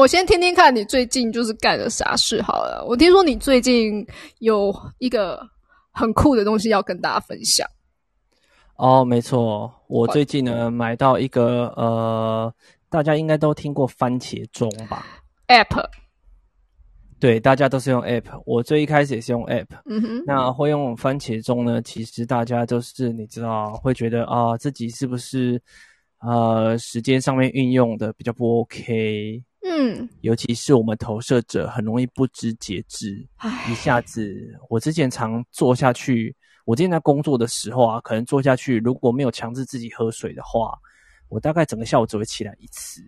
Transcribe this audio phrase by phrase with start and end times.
[0.00, 2.82] 我先听听看你最近就是干了啥事好了。
[2.88, 4.02] 我听说你最近
[4.38, 5.38] 有一个
[5.92, 7.68] 很酷的东西要跟大家分享。
[8.76, 12.50] 哦，没错，我最近呢买到一个呃，
[12.88, 15.04] 大家应该都听过番茄钟吧
[15.48, 15.86] ？App。
[17.18, 19.66] 对，大家都是用 App，我最一开始也是用 App。
[19.84, 20.24] 嗯哼。
[20.26, 21.82] 那会用番茄钟呢？
[21.82, 25.60] 其实大家都是你知道，会觉得啊，自己是不是
[26.22, 29.44] 呃时间上面运用的比较不 OK？
[29.62, 30.08] 嗯。
[30.20, 33.26] 尤其是我们投射者，很容易不知节制，
[33.70, 34.58] 一下子。
[34.68, 40.78] 我之前常坐下去，我之前在工作的时候啊，可能坐下去，如果没有强制自己喝水的话，
[41.28, 43.02] 我大概整个下午只会起来一次，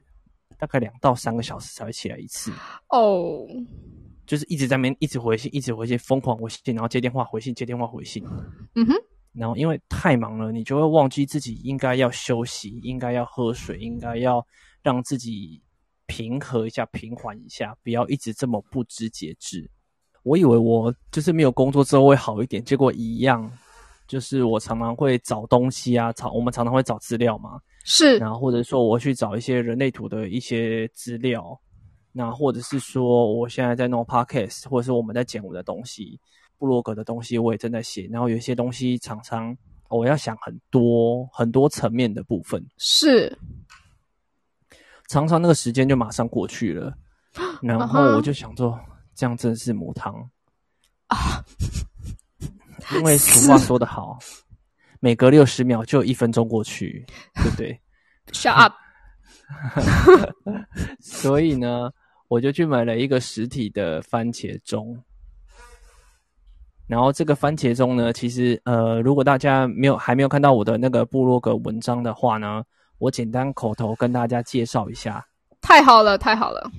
[0.59, 2.53] 大概两到三个小时才会起来一次。
[2.89, 3.47] 哦。
[4.25, 8.25] 就是一直在面一直回信，一直回信，疯狂回信，然后接电话回信，接电话回信。
[8.77, 8.95] 嗯哼。
[9.33, 14.47] 然后因为太忙了，你就会忘记自己应该要休息，应该要喝水，应该要
[14.83, 15.61] 让自己
[16.13, 19.67] 平和一下、平缓一下，不要一直这么不知节制。
[20.25, 23.51] 我以为我就是没有工作之后会好一点，结果一样。
[24.07, 27.59] 就是我常常会找东西啊，常我们常常会找资料嘛。
[27.87, 28.19] 是。
[28.19, 31.59] 然后或者说我去找一些人类图的一些资料。
[32.13, 36.21] 那或者是说，我现在在弄 podcast，或者是我们在剪我的东西，
[36.59, 38.07] 布洛格的东西，我也正在写。
[38.13, 39.57] 然后有一些东西常常
[39.89, 43.35] 我要想很多很多层面的部分，是
[45.13, 46.91] 常常那个时间就马上过去了。
[47.61, 48.81] 然后我就想说，
[49.15, 50.15] 这样真是母汤
[51.09, 51.45] 啊！
[52.97, 54.19] 因为俗话说得好，
[55.01, 57.79] 每隔六十秒就一分钟过去，对不对？
[58.33, 58.73] Shut up！
[60.99, 61.91] 所以呢？
[62.29, 64.99] 我就去买了一个实体的番茄钟，
[66.87, 72.65] 然后这个番茄钟呢，其实呃，如果大家没有还没有看到我的那个部落格文章的话呢，
[73.03, 75.27] 我简单口头跟大家介绍一下。
[75.61, 76.71] 太好了，太好了。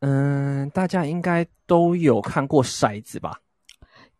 [0.00, 3.38] 嗯，大家应该都有看过骰子吧？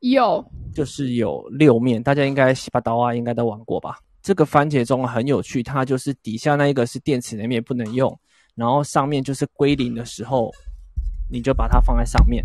[0.01, 3.99] 有，就是有六面，大家应该洗把刀啊，应该都玩过吧？
[4.21, 8.15] 这个番茄钟很有趣，它就是底下那一个是电池那面不能用。
[8.55, 10.53] 然后上面就是归零的时候，
[11.31, 12.45] 你就把它放在上面。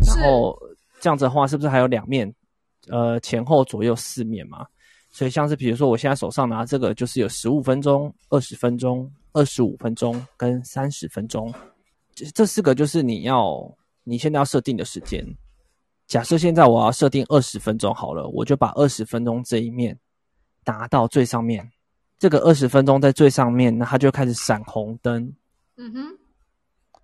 [0.00, 0.58] 然后
[0.98, 2.34] 这样子的话，是不是还有两面？
[2.88, 4.66] 呃，前后左右四面嘛。
[5.12, 11.52] 所以像是比如说，我现在手上拿这个，就是有十五分钟、二十分钟、二十五分钟跟三十分钟。
[12.14, 13.72] 这这四个就是你要
[14.04, 15.24] 你现在要设定的时间。
[16.06, 19.98] 假设现在我要设定二十分钟好了，我就把二十分钟这一面
[20.64, 21.70] 打到最上面。
[22.18, 25.32] 这个二十分钟在最上面，那它就开始闪红灯。
[25.76, 26.18] 嗯哼，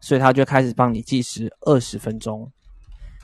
[0.01, 2.51] 所以它就开始帮你计时二十分钟。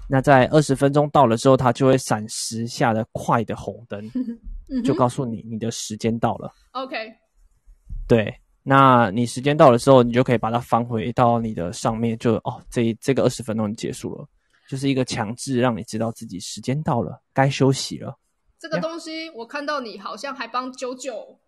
[0.09, 4.11] 那在二十分钟到了之后，它就会闪十下的快的红灯，
[4.85, 6.53] 就告诉你你的时间到了。
[6.73, 6.97] OK，
[8.09, 14.27] 对，那你时间到的时候，你就可以把它放回到你的上面，就哦，这这个二十分钟结束了，
[14.69, 18.19] 就是一个强制让你知道自己时间到了，该休息了。
[18.59, 21.39] 这个东西我看到你好像还帮九九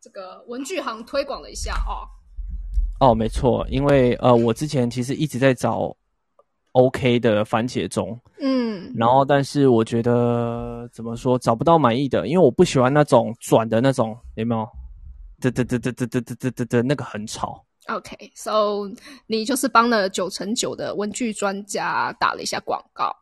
[0.00, 2.04] 这个文具行推广了一下哦。
[3.00, 5.96] 哦，没错，因为呃，我之前其实一直在找
[6.72, 14.68] OK 的番茄钟，嗯，然后但是我觉得怎么说找不到满意的，因为我不喜欢那种转的那种，有没有？
[15.40, 17.64] 嘚嘚嘚嘚嘚嘚嘚嘚嘚嘚，那个很吵。
[17.88, 18.88] OK，so
[19.26, 23.14] 你就是帮了九成九的文具专家打了一下广告，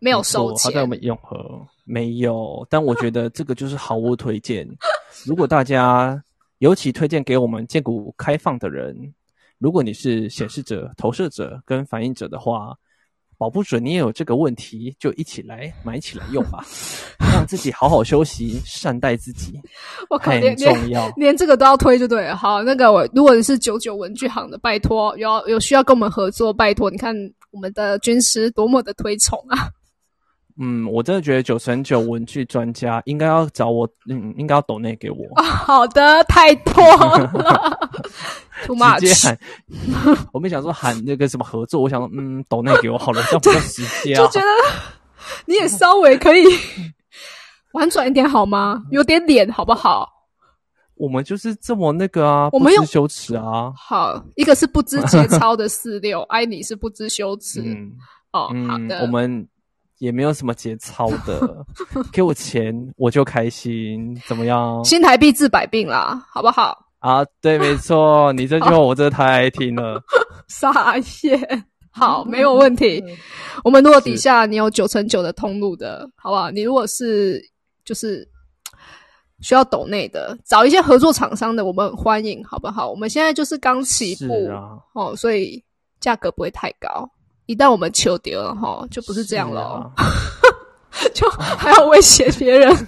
[0.00, 0.72] 没有收钱。
[0.72, 4.68] 他在我们永和没有，但我觉得这个就是毫无推荐。
[5.26, 6.22] 如果大家。
[6.58, 8.96] 尤其推荐给我们建股开放的人，
[9.64, 12.74] 如果你是显示者、投射者跟反应者的话，
[13.38, 16.62] 保不准你也有这个问题，就一起来买起来用吧，
[17.18, 19.58] 让自己好好休息，善待自己，
[20.20, 21.10] 很重要。
[21.16, 22.36] 连这个都要推就对了。
[22.36, 27.16] 好，那个我如果你是九九文具行的，拜托，有有需要跟我们合作，拜托，你看
[27.50, 29.70] 我们的军师多么的推崇啊！
[30.56, 35.16] 嗯，我真的觉得九成九文具专家应该要找我，嗯，应该要抖内给我。
[35.42, 37.90] 好的，太多了，
[39.00, 39.36] 直接喊。
[40.32, 44.14] 我们想说喊那个什么合作，我想说，嗯，抖内给我好了，这样比较直接。
[44.14, 44.46] 就觉得
[45.46, 46.44] 你也稍微可以
[47.72, 48.84] 婉转一点好吗？
[48.92, 50.08] 有点脸好不好？
[50.94, 53.72] 我们就是这么那个啊，我们有羞耻啊。
[53.76, 57.60] 好，一个是不知节操的四六， 艾你是不知羞耻。
[57.60, 57.90] 嗯，
[58.30, 59.48] 哦，好的，我们。
[60.04, 61.64] 也没有什么节操的，
[62.12, 64.84] 给我钱我就开心，怎么样？
[64.84, 66.76] 新台币治百病啦，好不好？
[66.98, 70.02] 啊，对，没错，你这句话我真的太爱听了。
[70.46, 73.02] 傻眼，好，没有问题。
[73.64, 76.50] 我们如果底下你有九成九的通路的，好不好？
[76.50, 77.40] 你如果是
[77.82, 78.28] 就是
[79.40, 82.90] 需要抖内的，找一些合作厂商的，我们很欢迎，好不好？
[82.90, 85.64] 我们现在就是刚起步是啊，哦，所以
[85.98, 87.08] 价格不会太高。
[87.46, 89.62] 一旦我们求丢了哈，就不是这样是了，
[89.96, 90.04] 啊
[91.14, 92.74] 就还要威胁别人。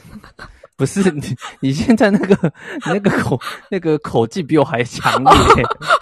[0.78, 1.22] 不是你，
[1.60, 2.52] 你现在那个
[2.84, 5.32] 你那个口那个口技比我还强烈，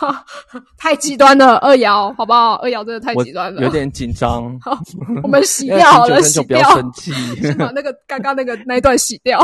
[0.76, 2.54] 太极端了，二瑶好不好？
[2.54, 4.58] 二瑶真的太我极端了，有点紧张。
[4.60, 4.76] 好，
[5.22, 7.12] 我们洗掉好了，洗掉，要生气。
[7.40, 9.40] 先把那个刚刚那个那一段洗掉。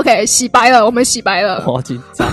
[0.00, 1.56] OK，洗白了，我们洗白了。
[1.68, 2.26] 我好紧张。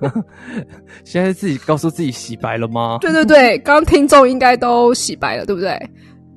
[1.02, 2.98] 现在自己告诉自己洗白了吗？
[3.00, 5.76] 对对对，刚刚听众应该都洗白了，对不对？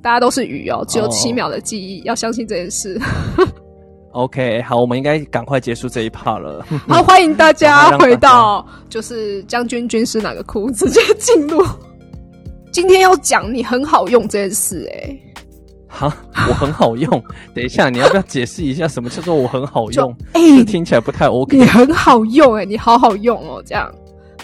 [0.02, 3.00] 大家都是鱼哦，只有哦七秒的记忆，要相信这件事。
[4.14, 6.66] OK，好，我们应该赶快结束这一 part 了。
[6.90, 11.64] 好，欢迎大家回到就是将军军师哪个库，直接进入。
[12.72, 15.20] 今天要讲你很好用这件事、欸，
[15.92, 16.16] 哈，
[16.48, 17.10] 我很好用。
[17.54, 20.16] 等一下，你要不要解释一下什么叫做我很好用？
[20.34, 21.66] 哎、这听起来不太 OK 你。
[21.66, 23.94] 很好用、欸，你好好用哦，这样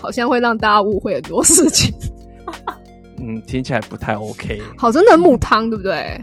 [0.01, 1.93] 好像会让大家误会很多事情。
[3.19, 4.61] 嗯，听起来不太 OK。
[4.77, 6.21] 好，真的木汤，对不对？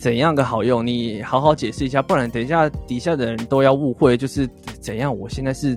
[0.00, 0.86] 怎样个好用？
[0.86, 4.48] 你好好解释一下，不然等一下底下的人都要误会，就是
[4.80, 5.16] 怎样？
[5.16, 5.76] 我现在是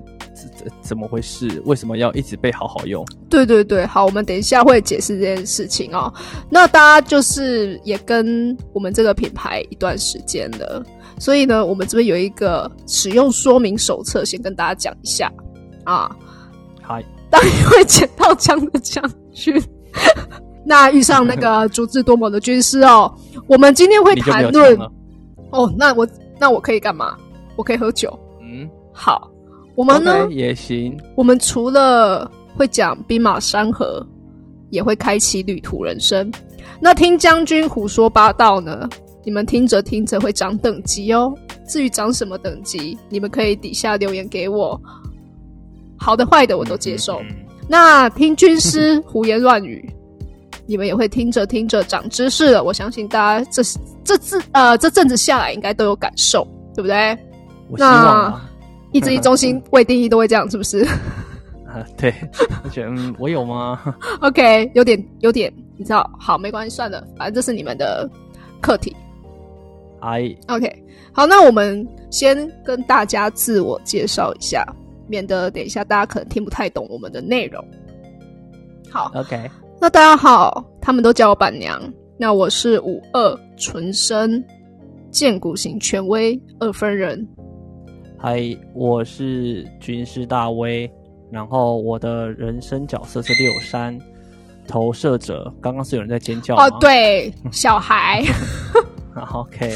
[0.80, 1.62] 怎么回事？
[1.64, 3.04] 为什么要一直被好好用？
[3.28, 6.12] 对对对，好，我们等一下会解释这件事情哦。
[6.50, 10.82] 那大家就是也跟我们这个品牌一段时间了，
[11.18, 15.32] 所以呢，我们这边有一个使用说明手册，先跟大家讲一下
[15.84, 16.14] 啊。
[16.80, 19.02] 嗨，当你会捡到枪的将
[19.32, 19.62] 军，
[20.64, 23.12] 那遇上那个足智多谋的军师哦。
[23.46, 24.78] 我们今天会谈论。
[25.50, 26.06] 哦，那我
[26.38, 27.16] 那我可以干嘛？
[27.56, 28.18] 我可以喝酒。
[28.40, 29.30] 嗯，好，
[29.74, 30.98] 我们呢也行。
[31.14, 34.06] 我们除了会讲兵马山河，
[34.70, 36.30] 也会开启旅途人生。
[36.80, 38.88] 那听将军胡说八道呢，
[39.24, 41.32] 你们听着听着会长等级哦。
[41.66, 44.80] 至于长什么等级，你们可以底下留言给我，
[45.96, 47.18] 好的坏的我都接受。
[47.20, 47.36] 嗯
[47.68, 49.88] 那听军师胡言乱语，
[50.66, 52.62] 你们也会听着听着长知识了。
[52.62, 53.62] 我相信大家这
[54.04, 57.16] 这次呃这阵子下来应该都有感受，对不对？
[57.70, 58.50] 我希望啊，
[58.92, 60.84] 意志力中心 未定义都会这样，是不是？
[61.66, 62.12] 啊，对，
[62.64, 63.80] 我觉得嗯，我有吗？
[64.20, 68.08] OK，有点有点，你知道，好，没关系，算了，反正这是你们的
[68.60, 68.94] 课题。
[70.00, 70.70] I OK，
[71.12, 74.66] 好，那我们先跟大家自我介绍一下，
[75.08, 77.64] 免得等一下大家可能听不太懂我们的内容。
[78.90, 79.50] 好，OK，
[79.80, 81.80] 那大家好，他们都叫我板娘，
[82.18, 84.44] 那我是五二纯生
[85.10, 87.26] 剑骨型权威二分人。
[88.24, 88.40] 嗨，
[88.72, 90.88] 我是军师大威，
[91.28, 93.98] 然后我的人生角色是六三
[94.68, 95.52] 投射者。
[95.60, 98.22] 刚刚是有人在尖叫哦，，对，小孩，
[99.12, 99.74] 啊，OK，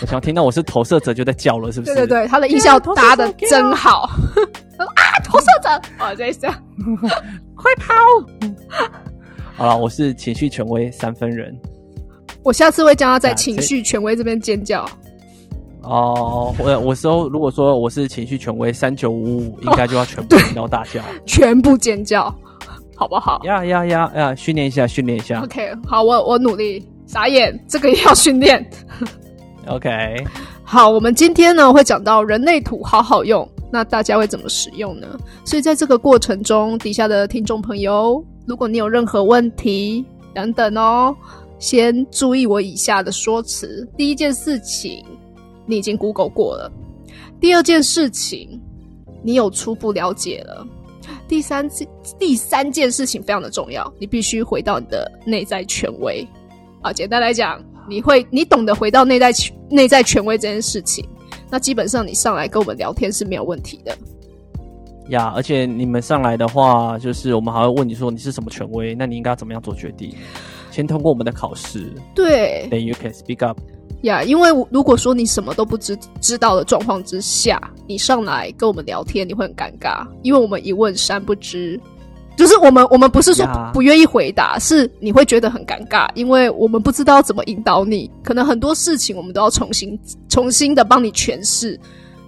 [0.00, 1.92] 我想听到我是投射者就在叫了，是不是？
[1.92, 4.08] 对对对，他的音效搭的真好。
[4.78, 5.68] 他 说啊，投射者，
[5.98, 6.54] 哦，这样，
[7.56, 7.94] 快跑！
[9.56, 11.52] 好了，我是情绪权威三分人。
[12.44, 14.88] 我下次会叫他在啊情绪权威这边尖叫。
[15.88, 21.00] 哦，我我说，如果说我是情绪权威三九五五，应该就要全部听到大叫。
[21.24, 22.24] 全部尖叫，
[22.94, 24.34] 好不好呀呀呀呀！
[24.34, 25.40] 训练一下，训练一下。
[25.42, 26.86] ？OK，好，我我努力。
[27.06, 28.62] 傻眼，这个也要训练。
[29.66, 30.22] OK，
[30.62, 35.06] 好，我们今天呢会讲到人类图好好用，那大家会怎么使用呢？
[35.42, 40.04] 所以在这个过程中，底下的听众朋友，如果你有任何问题
[40.34, 41.16] 等等哦，
[41.58, 43.88] 先注意我以下的说辞。
[43.96, 45.02] 第一件事情，
[45.68, 46.68] 你已经 Google 过了；
[47.38, 48.60] 第二件事情，
[49.22, 50.66] 你有初步了解了；
[51.28, 51.86] 第三件
[52.18, 56.26] 第三件事情非常的重要，你必须回到你的内在权威。
[56.80, 61.06] 啊，简单来讲，你会你懂得回到内在权内在权威这件事情，
[61.50, 63.94] 那基本上你上来跟我们聊天是没有问题的。
[65.10, 70.14] 呀，而且你们上来的话，就是我们还会问你说你是什么权威，那你应该怎么样做决定？
[70.70, 73.58] 先通过我们的考试对，then you can speak up。
[74.02, 81.80] 呀因为如果说你什么都不知知道的状况之下，你上来跟我们聊天，你会很尴尬，因为我们一问三不知。
[82.36, 88.08] 就是我们，我们不是说呀不愿意回答，是你会觉得很尴尬，因为我们不知道怎么引导你。
[88.22, 91.76] 可能很多事情我们都要重新、重新的帮你诠释，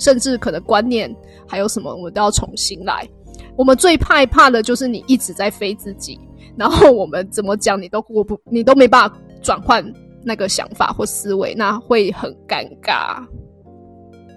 [0.01, 1.15] 甚至可能观念
[1.47, 3.09] 还有什么，我们都要重新来。
[3.55, 6.19] 我们最害怕的就是你一直在飞自己，
[6.57, 9.81] 然后我们怎么讲你都过不，你都没办法转换
[10.23, 13.25] 那个想法或思维，那会很尴尬。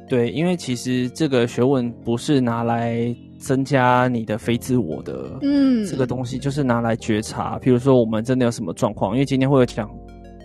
[0.08, 7.58] 对，因为其实这个学问不是拿来增加你的非自我的，嗯，这个东西就是拿来觉察。
[7.60, 9.90] 比如说，我们真的有什么状况，因为今天会有讲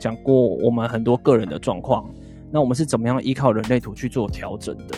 [0.01, 2.09] 讲过我们很多个人的状况，
[2.51, 4.97] 那我们是怎么样依靠人类图去做调整的？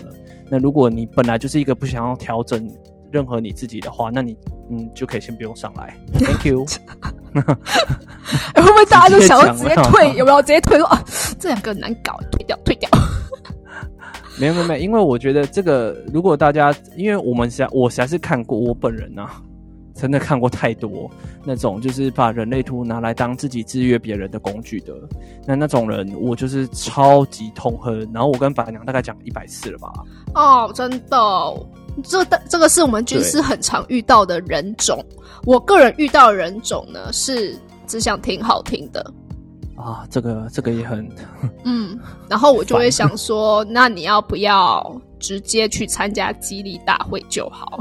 [0.48, 2.68] 那如果你本来就是一个不想要调整
[3.10, 4.36] 任何你自己的话，那你
[4.70, 5.96] 嗯就可以先不用上来。
[6.18, 6.64] Thank you。
[7.34, 10.12] 会不会大家就想要直接退？
[10.16, 11.02] 有没有直接退说啊？
[11.38, 12.90] 这两个难搞，退掉，退掉。
[14.38, 19.40] 没有没有没有，因为我觉得这个，如果大家，因为我们实我实在是看过，我本人啊，
[19.94, 21.10] 真的看过太多
[21.44, 24.94] 那种，就是把人类图拿来当自己制约别人的工具的，
[25.46, 28.08] 那那种人，我就是超级痛恨。
[28.12, 29.92] 然后我跟白娘大概讲一百次了吧？
[30.34, 31.16] 哦，真的，
[32.04, 35.04] 这这个是我们军师很常遇到的人种。
[35.44, 37.56] 我个人遇到的人种呢，是
[37.86, 39.00] 只想听好听的。
[39.76, 41.08] 啊，这个这个也很，
[41.64, 47.78] 嗯，然后我就会想说，那你要不要直接去参加激励大会就好？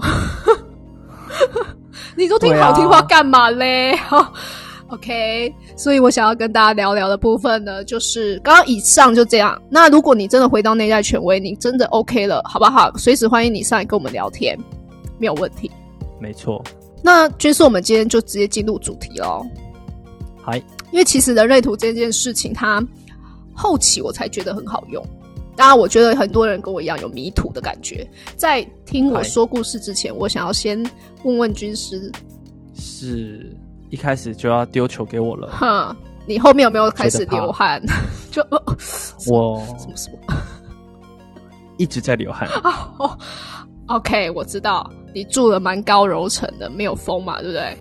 [2.15, 3.95] 你都听好听话干嘛嘞？
[3.97, 4.31] 哈，
[4.89, 9.57] OK，所以我想要跟大家聊聊的部分呢，就是刚刚以上就这样。
[9.69, 12.91] 那如果你真的回到内在权威，你真的 OK 了，好不好？
[12.97, 14.59] 随时欢迎你上来跟我们聊天，
[15.17, 15.71] 没有问题。
[16.19, 16.61] 没错。
[17.01, 19.41] 那军师，我们今天就直接进入主题喽。
[20.43, 20.61] 嗨。
[20.91, 22.85] 因为其实人类图这件事情，它
[23.53, 25.01] 后期我才觉得很好用。
[25.55, 28.05] 当然，我觉得很多人跟我一样有迷途的感觉。
[28.35, 30.77] 在听我说故事之前，我想要先
[31.23, 32.11] 问问军师：
[32.75, 33.55] 是
[33.89, 35.49] 一开始就要丢球给我了？
[35.51, 37.81] 哼，你后面有没有开始流汗？
[38.31, 40.17] 就我什么什么
[41.77, 42.47] 一直在流汗。
[42.99, 43.17] 哦
[43.87, 47.77] ，OK，我知道你住了蛮高楼层的，没有风嘛，对不对？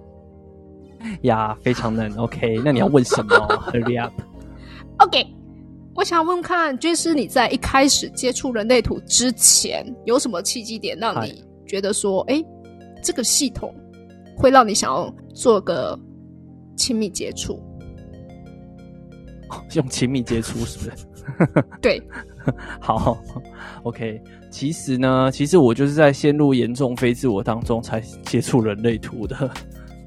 [1.23, 2.13] 呀，非常冷。
[2.17, 3.37] OK，那你要问什么？
[3.73, 4.13] Hurry up。
[4.99, 5.25] OK，
[5.95, 12.43] 我想问看，就是你在一开始接触人类图之前，有什么契机点让你觉得说，哎，
[13.03, 13.73] 这个系统
[14.39, 15.99] 会让你想要做个
[16.77, 17.61] 亲密接触？
[19.75, 21.05] 用亲密接触是不是？
[21.83, 22.03] 对。
[22.81, 23.19] 好
[23.83, 24.19] ，OK。
[24.51, 29.37] 其实呢，其实我就是在陷入严重非自我当中才接触人类图的。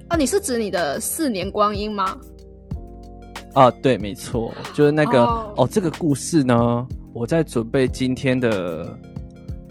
[0.07, 2.17] 啊，你是指你的四年光阴吗？
[3.53, 5.23] 啊，对，没错，就是那个
[5.55, 5.67] 哦。
[5.69, 8.97] 这个故事呢，我在准备今天的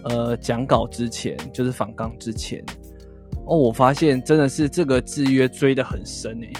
[0.04, 2.64] 呃讲稿之前，就是访纲之前，
[3.50, 6.52] 哦，我发现真的是这个制约追的很深诶。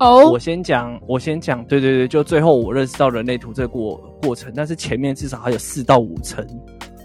[0.00, 6.44] 哦，我先讲，我先讲，对对对，就最后我认识到人类图这个过过程，但是前面至少还有四到五层。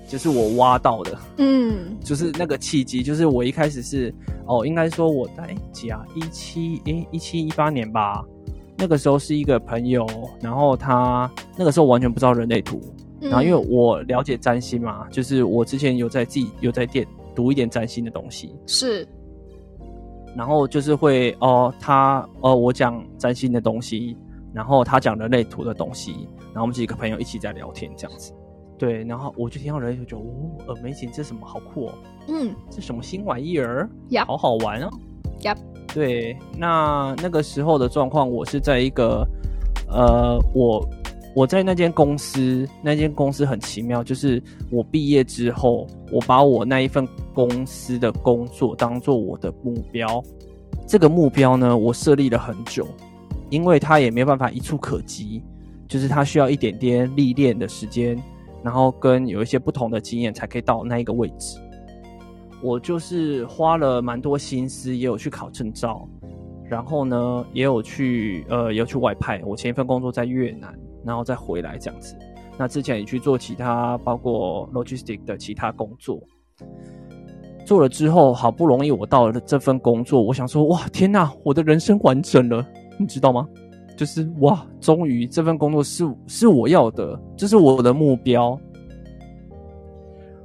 [0.07, 4.11] 就是我挖到的，嗯，就是那个契机，就是我一开始是
[4.45, 8.23] 哦，应该说我在几啊，一七诶一七一八年吧，
[8.77, 10.07] 那个时候是一个朋友，
[10.41, 12.81] 然后他那个时候完全不知道人类图，
[13.19, 17.05] 然后因为我了解占星嘛，就是我之前有在自己有在店
[17.37, 19.07] 读一点占星的东西，是，
[20.35, 24.17] 然后就是会哦，他哦我讲占星的东西，
[24.51, 28.33] 然后他讲人类图的东西，然后我们几个朋友一起在聊天这样子。
[28.75, 31.93] 对，然后我就听到人就觉得哦，美景这什么好酷哦，
[32.27, 33.87] 嗯，这什么新玩意儿？
[34.09, 34.89] 呀，好好玩哦，
[35.41, 35.55] 呀，
[35.93, 39.23] 对，那那个时候的状况，我是在一个
[39.87, 40.83] 呃，我
[41.37, 44.41] 我在那间公司，那间公司很奇妙，就是
[44.71, 50.19] 我毕业之后，我把我那一份公司的工作当做我的目标，
[50.87, 52.87] 这个目标呢，我设立了很久，
[53.51, 55.43] 因为它也没有办法一触可及，
[55.87, 58.19] 就是它需要一点点历练的时间。
[58.63, 61.59] 然后跟有一些不同的经验才可以到那一个位置。
[62.63, 66.09] 我就是花了蛮多心思，也有去考证照，
[66.67, 69.39] 然后呢，也有去呃，也有去外派。
[69.45, 70.73] 我前一份工作在越南，
[71.07, 72.15] 然后再回来这样子。
[72.59, 76.21] 那之前也去做其他，包括 logistic 的其他工作。
[77.65, 82.65] 做了之后，好不容易我到了这份工作，我想说，哇，天哪，我的人生完整了，
[82.99, 83.47] 你知道吗？
[83.97, 88.57] 就是哇，终于这份工作是是我要的，这是我的目标，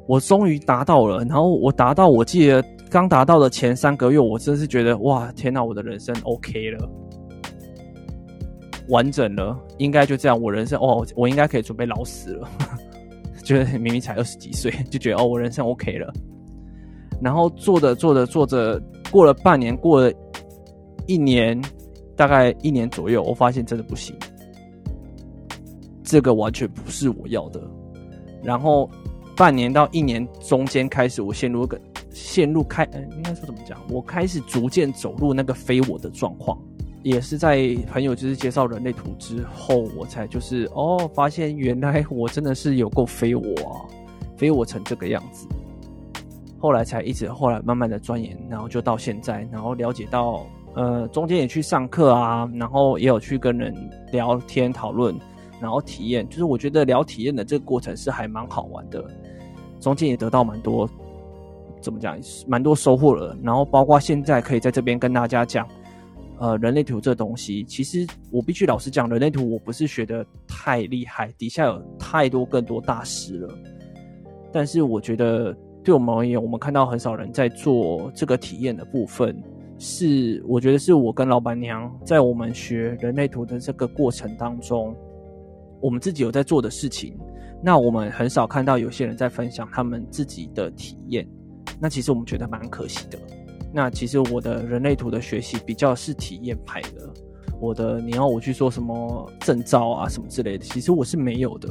[0.06, 1.18] 我终于达到了。
[1.24, 6.90] 然后我达到，我记得刚达到的前三个月，我真是觉得哇，天哪，我的人生 OK 了，
[8.92, 12.48] 完整了，应该就这样，我人生哦，我应该可以准备老死了。
[13.42, 16.12] 觉得明明才二十几岁，就觉得哦，我人生 OK 了。
[17.20, 18.80] 然后做着做着做着，
[19.10, 20.12] 过了半年，过了
[21.08, 21.60] 一年。
[22.14, 24.14] 大概一年左右，我发现真的不行，
[26.04, 27.60] 这个完全不是我要的。
[28.44, 28.88] 然后
[29.34, 31.80] 半年到一年中间开始，我陷入个
[32.10, 33.80] 陷入开，呃，应该说怎么讲？
[33.88, 36.56] 我开始逐渐走入那个非我的状况，
[37.02, 43.82] 也是在朋友就是介绍人类图之后，我才就是哦，发现原来我真的是有够非我啊，
[44.36, 45.46] 非我成这个样子。
[46.58, 53.74] 后来才一直后来慢慢的钻研，然后就到现在，然后了解到，呃，中间也去上课啊，然后也有去跟人
[54.12, 55.14] 聊天讨论。
[55.60, 59.04] 然后体验，就是我觉得聊体验的这个过程是还蛮好玩的，
[59.78, 60.88] 中间也得到蛮多，
[61.80, 62.18] 怎么讲，
[62.48, 63.36] 蛮多收获了。
[63.42, 65.64] 然后包括现在可以在这边跟大家讲，
[66.42, 73.54] 呃，人类图这东西，其实我必须老实讲，人类图我不是学的太厉害，底下有太多更多大师了。
[74.52, 79.40] 但是我觉得对我们而言，我们看到很少人在做这个体验的部分，
[79.78, 84.92] 是我觉得是我跟老板娘在我们学人类图的这个过程当中。
[85.80, 87.16] 我们自己有在做的事情，
[87.62, 91.24] 那我们很少看到有些人在分享他们自己的体验，
[91.78, 93.16] 那其实我们觉得蛮可惜的。
[93.72, 97.08] 那其实我的人类图的学习比较是体验派的，
[97.60, 101.68] 我的你要我去说什么证照啊什么之类的，其实我是没有的。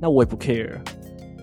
[0.00, 0.78] 那我也不 care。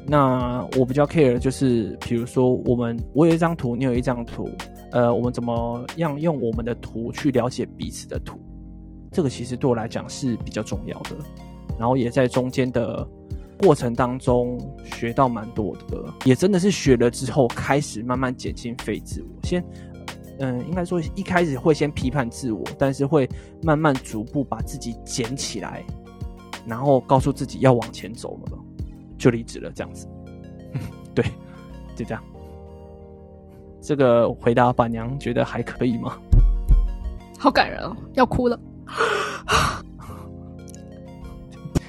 [0.05, 4.49] 那我比较 care 就是，比如说我们我有一张图，你有一张图，
[4.91, 8.39] 呃，我们怎么样用我们的图去了解彼此的图，
[9.11, 11.11] 这个其实对我来讲是比较重要的。
[11.77, 13.07] 然后也在中间的
[13.59, 19.27] 过程当中学到蛮多的，也真的是学了之后开始慢慢减轻非自我。
[19.43, 19.63] 先，
[20.39, 23.27] 嗯，应该说一开始会先批判自我，但是会
[23.63, 25.83] 慢慢逐步把自己捡起来，
[26.65, 28.57] 然后告诉自己要往前走了，
[29.17, 30.07] 就离职了这样子。
[31.15, 31.25] 对，
[31.95, 32.23] 就这样。
[33.81, 36.17] 这个回答板娘觉得还可以吗？
[37.39, 38.59] 好感人哦，要哭了。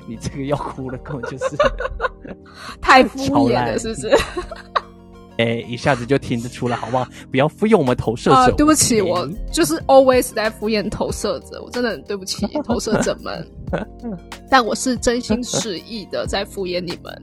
[0.09, 1.57] 你这个要哭了，根本就是
[2.81, 3.19] 太敷
[3.51, 4.11] 衍了，是不是？
[5.39, 7.07] 哎，一下子就听得出来，好不好？
[7.31, 8.51] 不要敷衍我们投射者。
[8.57, 13.47] 对不起，我就是 always 在敷衍投射者，我真的很对不起投射者们。
[14.51, 17.23] 但我是真心实意的在敷衍你们。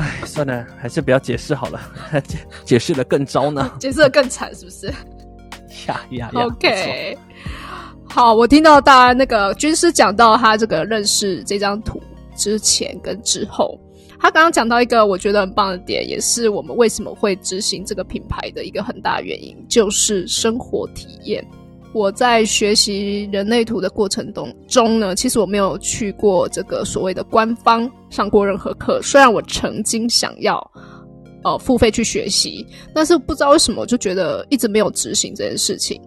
[0.00, 1.80] 哎，算了，还是不要解释好了，
[2.26, 4.86] 解解释的更糟呢，解释的更惨，是不是？
[5.86, 7.16] 呀呀呀，OK。
[8.08, 12.00] 好，我听到大家那个军师讲到他这个认识这张图
[12.34, 13.78] 之前跟之后，
[14.18, 21.46] 他刚刚讲到一个我觉得很棒的点，也是我们为什么会执行这个品牌的一个很大原因，就是生活体验。
[21.92, 30.58] 我在学习人类图的过程中中呢，其实我没有去过这个所谓的官方上过任何课，虽然我曾经想要
[31.42, 36.00] 呃付费去学习，但是不知道为什么就觉得一直没有执行这件事情。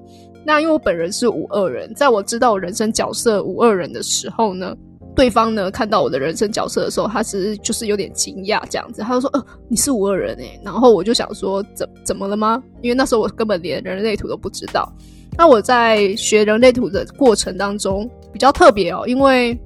[0.46, 4.76] 那因为我本人是五二人，在我知道我人生角色五二人的时候呢，
[5.16, 14.92] 对方呢看到我的人生角色的时候，他只是就是有点惊讶这样子，他就说：“呃，你是五二人诶。”然后我就想说：“怎怎么了吗？”因为那时候我根本连人类图都不知道。
[15.38, 19.58] 那我在学人类图的过程当中比较特别哦，因为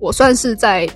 [0.00, 0.88] 我算是在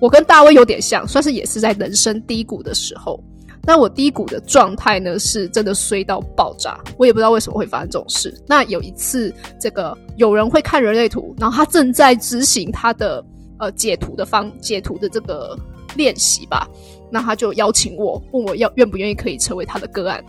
[0.00, 3.22] 我跟大卫有点像，算是也是在人生低谷的时候。
[3.68, 8.34] 那我低谷的状态呢，是真的衰到爆炸，我也不知道为什么会发生这种事。
[8.46, 13.22] 那有一次，这个有人会看人类图，然后他正在执行他的
[13.58, 15.54] 呃解图的方解图的这个
[15.96, 16.66] 练习吧，
[17.10, 20.24] 那他就邀请我，问我要愿不愿意可以成为他的个案，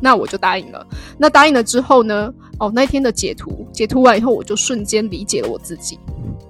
[0.00, 0.84] 那我就答应了。
[1.16, 5.96] 那答应了之后呢，哦，那天的解图解图完以后，我就瞬间理解了我自己。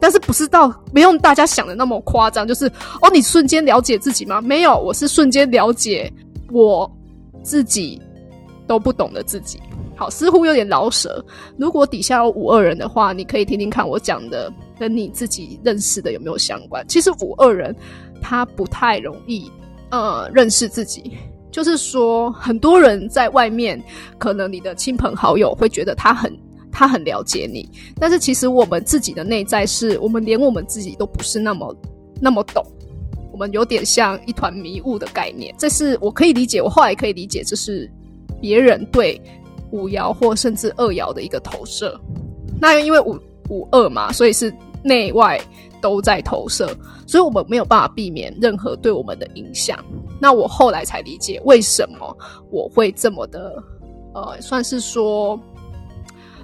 [0.00, 2.64] 但是不是到没有大家想的那么夸张，就是
[3.02, 4.40] 哦，你瞬间了解自己吗？
[4.40, 6.10] 没有，我是瞬间了解。
[6.52, 6.90] 我
[7.42, 8.00] 自己
[8.66, 9.60] 都不懂得自己，
[9.96, 11.24] 好，似乎有点老舍。
[11.56, 16.86] 如果底下有五二人的话，你可以听听看我讲的跟你自己认识的有没有相关。
[16.86, 17.74] 其实五二人
[18.20, 19.50] 他不太容易
[19.90, 21.12] 呃认识自己，
[21.50, 23.82] 就是说很多人在外面，
[24.18, 26.32] 可能你的亲朋好友会觉得他很
[26.70, 31.74] 他很了解你，但是其实我们自己的内在是我们连我们自己都不是那么
[32.20, 32.64] 那么懂。
[33.40, 37.90] 我们有点像一团迷雾的概念，这是我可以理解，我后来可以理解，这是
[38.38, 39.18] 别人对
[39.70, 41.98] 五爻或甚至二爻的一个投射。
[42.60, 45.40] 那因为五五二嘛，所以是内外
[45.80, 46.68] 都在投射，
[47.06, 49.82] 所以我们没有办法避免任何对我们的影响。
[50.20, 52.14] 那我后来才理解为什么
[52.50, 53.54] 我会这么的，
[54.12, 55.40] 呃，算是说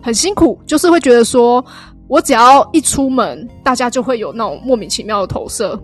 [0.00, 1.62] 很辛苦，就是会觉得说
[2.08, 5.78] 我只要一出门，大家就会有那种莫名其妙的投射。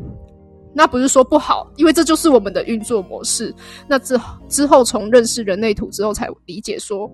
[0.74, 3.54] 那不是说不好，因为这就是我们的运作模式。
[3.88, 7.10] 那之之后从认识人类图之后，才理解说，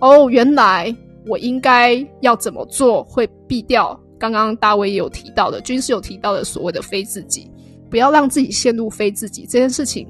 [0.00, 0.94] 哦，原来
[1.26, 7.50] 我应该要怎么做会避掉刚刚大卫也有提到的，军师有提到的所谓的非自己。
[7.90, 10.08] 不要让自己陷入非自己这件事情，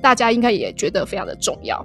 [0.00, 1.84] 大家应该也觉得非常的重要。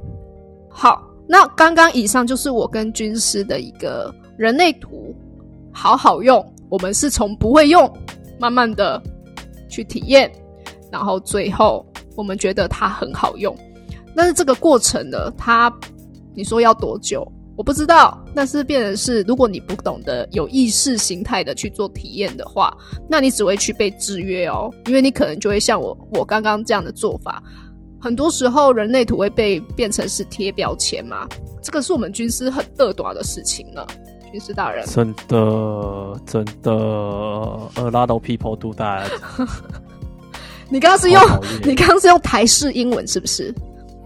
[0.69, 5.13] 好，那刚刚以上就是我跟军师的一个人类图，
[5.73, 6.41] 好好用。
[6.69, 7.91] 我们是从不会用，
[8.39, 9.01] 慢慢的
[9.69, 10.31] 去体验，
[10.91, 13.55] 然后最后我们觉得它很好用。
[14.15, 15.71] 但是这个过程呢，它
[16.35, 17.25] 你说要多久？
[17.55, 18.23] 我不知道。
[18.35, 22.75] 但是变成是，如果你不懂得有意识形态的去做体验的话，
[23.09, 24.71] 那你只会去被制约哦。
[24.85, 27.41] 因为你可能就会像我我刚刚这样的做法，
[27.99, 31.27] 很多时候人类图会被变成是贴标签嘛。
[31.63, 33.87] 这个是我们军师很恶短的事情了，
[34.31, 34.85] 军事大人。
[34.85, 39.03] 真的真的，a lot of people do that。
[40.69, 41.21] 你刚刚是用
[41.63, 43.53] 你刚刚是用台式英文是不是？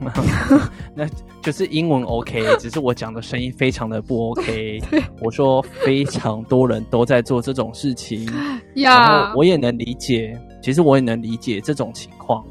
[0.95, 1.07] 那
[1.41, 4.81] 就是英文 OK，只是我讲的声音非常的不 OK。
[5.21, 8.27] 我说非常多人都在做这种事情，
[8.75, 12.43] 然后我也能理解，其实我也能理解这种情况。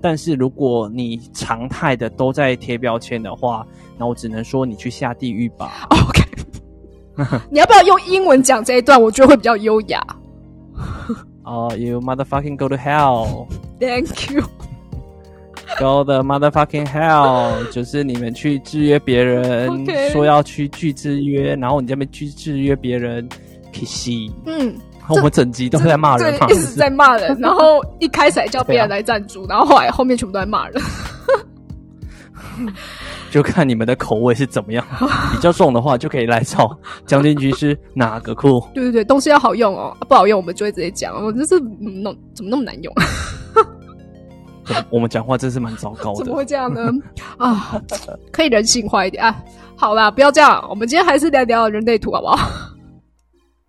[0.00, 3.66] 但是如果你常态的都在贴标签的话，
[3.98, 5.86] 那我只能说你去下地狱吧。
[5.90, 6.22] OK，
[7.50, 9.00] 你要不要用英文讲这一段？
[9.00, 10.00] 我觉得会比较优雅。
[11.44, 13.46] 哦， You motherfucking go to hell.
[13.80, 14.42] Thank you.
[15.78, 17.68] Go the motherfucking hell！
[17.70, 23.28] 就是你们去制约别人，说要去拒制约，然后你这边去制约别人
[23.72, 24.08] ，kiss。
[24.46, 24.76] 嗯，
[25.08, 30.80] 我们整集都在骂人，一直在骂人， 然后一开始还叫别人来赞助，然后后来后面全部都在骂人。
[33.34, 34.86] 就看你们的口味是怎么样，
[35.34, 36.70] 比较重的话就可以来找
[37.04, 38.64] 将军局是哪个库？
[38.72, 42.94] 对对对，东西要好用哦，不好用我们就会直接讲，我这是弄怎么那么难用？
[44.88, 46.92] 我们讲话真是蛮糟糕的， 怎么会这样呢？
[47.36, 47.82] 啊，
[48.30, 49.36] 可以人性化一点啊！
[49.74, 52.38] 好啦，不要这样，我们今天还是聊聊人类图好不好？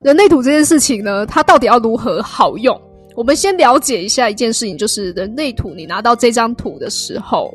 [0.01, 2.79] 人类图这件事情呢，它到底要如何好用？
[3.15, 7.51] 我们先了解一下一件事情，就是人类图，你拿到这张图的时候，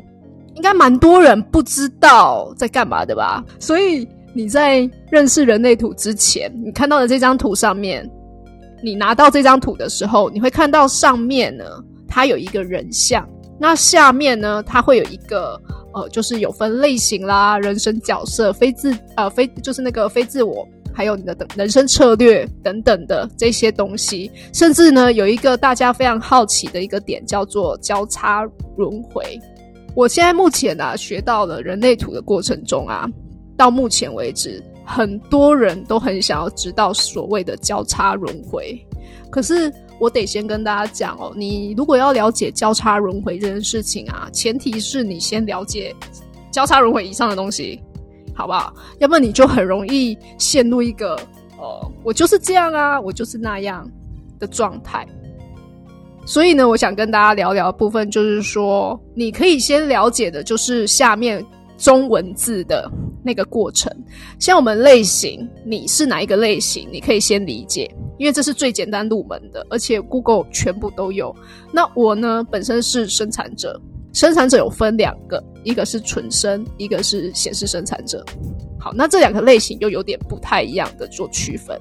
[0.55, 3.43] 应该蛮多人不知道在干嘛的吧？
[3.59, 8.09] 所以你在认识人类图之前，你看到的这张图上面，
[8.83, 11.65] 你拿到这张图的时候，你会看到上面呢。
[12.13, 13.25] 它有一个人像，
[13.57, 15.57] 那下面呢，它会有一个
[15.93, 28.43] 呃，就是有分类型啦、人生角色、非自呃非就是那个非自我，还有你的等人生策略等等的这些东西，甚至呢，有一个大家非常好奇的一个点叫做交叉
[28.75, 29.39] 轮回。
[29.95, 33.09] 我现在目前啊，学到了人类图的过程中啊，
[33.57, 38.79] 到目前为止，很多人都很想要知道所谓的交叉轮回，
[39.29, 39.71] 可是。
[40.01, 45.95] 我得先跟大家讲哦，你如果要了解交叉轮回这件事情啊，前提是你先了解
[46.49, 47.79] 交叉轮回以上的东西，
[48.33, 48.73] 好不好？
[48.97, 51.15] 要不然你就很容易陷入一个
[51.59, 53.87] 呃，我就是这样啊，我就是那样
[54.39, 55.07] 的状态。
[56.25, 61.43] 所以呢，我想跟大家聊聊的部分，就是说，你可以先了解的，就是下面
[61.77, 62.89] 中文字的
[63.23, 63.91] 那个过程。
[64.39, 66.87] 像我们类型，你是哪一个类型？
[66.91, 67.89] 你可以先理解。
[68.17, 71.35] 因为这是最简单入门的，而且 Google 全部都有。
[71.71, 73.81] 那我呢，本身是生产者，
[74.13, 78.23] 生产者有分两个，一个是纯生，一个是显示生产者。
[78.79, 81.79] 好，那这两个类型又有点不太一样的做区分。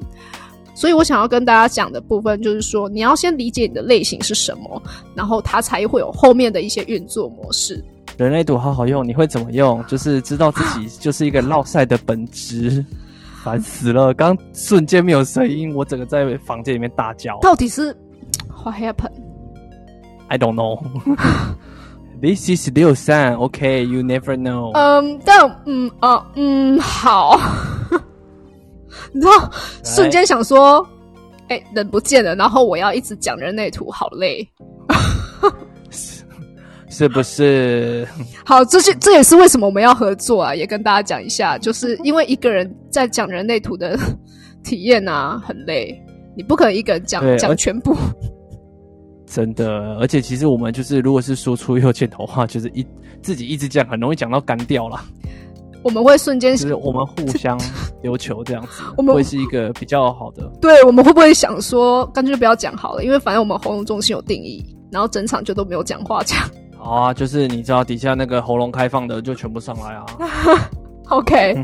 [0.81, 4.83] 所以我想要跟大家讲的部分，就是说你要先理解你的类型是什么，
[5.15, 7.85] 然后它才会有后面的一些运作模式。
[8.17, 9.85] 人类图好好用，你会怎么用？
[9.87, 12.83] 就是知道自己 就是一个绕赛的本质。
[13.45, 14.13] 烦死了！
[14.15, 17.39] 刚瞬间没有声音，我整个在房间里面大叫。
[17.41, 17.95] 到底是
[18.65, 19.13] What happened?
[20.29, 20.83] I don't know.
[22.21, 23.87] This is 六三，OK?
[23.87, 24.73] You never know.
[24.75, 27.39] 嗯，但嗯啊嗯好，
[29.13, 29.51] 你知道
[29.85, 30.87] 瞬间想说，
[31.49, 34.47] 哎，人不见了，然后我要一直讲人类图，好累。
[36.93, 38.07] 是不是？
[38.45, 40.55] 好，这些这也是为什么我们要合作啊！
[40.55, 43.99] 也跟大家讲一下，就是因为一个人在讲人类图的
[44.63, 45.97] 体验啊，很累，
[46.37, 47.97] 你不可能一个人讲讲全部。
[49.25, 52.85] 真的，而且其实我们就是，如果是说出右箭头话，就是一
[53.23, 55.01] 自己一直讲，很容易讲到干掉了。
[55.83, 57.59] 我们会瞬间，就是我们互相
[58.03, 60.43] 丢球这样子，我们会是一个比较好的。
[60.61, 63.05] 对，我们会不会想说，干脆不要讲好了？
[63.05, 66.39] 因为反正我们喉咙中心有定义，然后整场就都没有讲话讲。
[66.83, 70.07] 啊，就是你知道底下那个喉咙开放的就全部上来啊。
[71.11, 71.57] OK，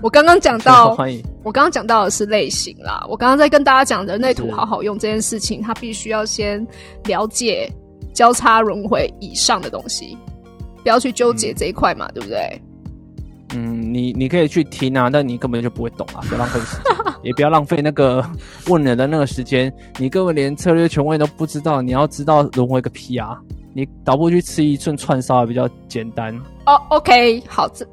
[0.00, 0.96] 我刚刚讲到。
[1.42, 3.04] 我刚刚讲到的是类型啦。
[3.06, 6.66] 我刚刚在跟大家讲人类图好好用这件事情，它必须要先
[7.04, 7.70] 了解
[8.14, 10.16] 交叉轮回以上的东西，
[10.82, 12.62] 不要去纠结这一块嘛，对不对？
[13.94, 18.24] 嗯，你你可以去听啊，但你根本就不会懂啊，不要浪费时间， 也不要浪费那个
[18.68, 23.38] 问人的那个时间，你根本连策略权威都不知道，你要知道轮回个屁啊！
[23.72, 26.32] 你倒不如去吃一寸串烧还比较简单。
[26.66, 27.84] 哦，OK，好，这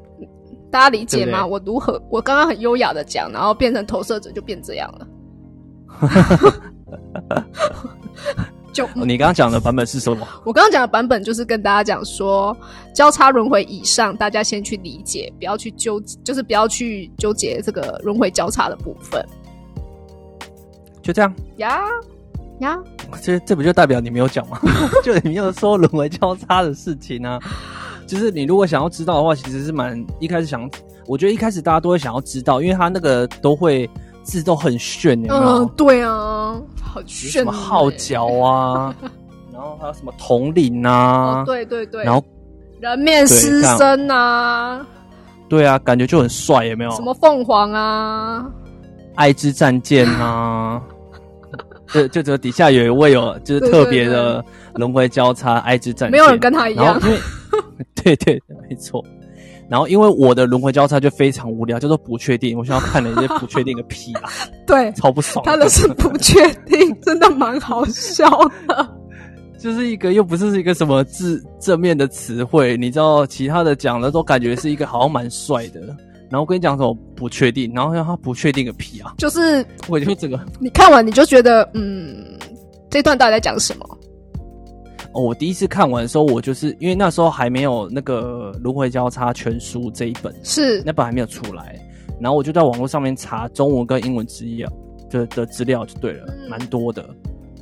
[0.70, 1.46] 大家理解吗？
[1.46, 2.02] 我如何？
[2.10, 5.08] 我刚刚很优雅的讲，然后变成投射者就变这样了。
[8.74, 10.28] 就哦你刚刚讲的版本是什么？
[10.46, 12.56] 我刚刚讲的版本就是跟大家讲说，
[12.94, 19.26] 交叉轮回以上，大家先去理解，不要去纠，就是不要去纠结这个轮回交叉的部分
[21.02, 21.82] 就这样，呀
[22.60, 22.80] 呀。
[23.22, 24.58] 这这不就代表你没有讲吗？
[25.04, 27.38] 就你没有说轮回交叉的事情啊。
[28.08, 30.70] 就是你如果想要知道的话，其实是蛮一开始想，
[31.08, 33.90] 我觉得一开始大家都会想要知道，因为他那个都会
[34.24, 35.64] 字都很炫，有没有？
[35.64, 36.62] 嗯，对啊，
[36.94, 38.96] 很有炫什么号欸角啊，
[39.54, 42.24] 然后还有什么统领啊，哦，对对对，然后
[42.80, 44.86] 人面狮身啊，
[45.50, 46.92] 对啊，感觉就很帅，有没有？
[46.92, 48.46] 什么凤凰啊，
[49.16, 50.82] 爱之战舰啊，
[51.94, 54.44] 就就只有底下有一位有就是特别的
[54.76, 57.00] 轮回交叉爱之战舰，没有人跟他一样。
[58.04, 59.04] 对对没错，
[59.72, 64.30] 然后因为我的轮回交叉就非常无聊，叫做不确定，我想要看那些 不确定个屁啊，
[64.68, 65.46] 对，超不爽。
[65.46, 68.30] 他的是不确定，真的蛮好笑
[68.68, 68.86] 的。
[69.58, 75.80] 就是一个又不是一个什么字正面的词汇，你知道，其他的讲的都感觉是一个好像蛮帅的。
[76.30, 79.14] 然后我跟你讲什么不确定，然后让他不确定个屁啊！
[79.20, 82.26] 就是我就这个你看完你就觉得，嗯，
[82.90, 83.98] 这段到底在讲什么？
[85.14, 91.80] 哦，我第一次看完的时候，我就是因为那时候还没有那个轮回交叉全书这一本，是那本还没有出来，
[92.20, 94.72] 然后我就在网络上面查中文跟英文资料
[95.10, 97.10] 的的资料就对了，嗯蛮多的。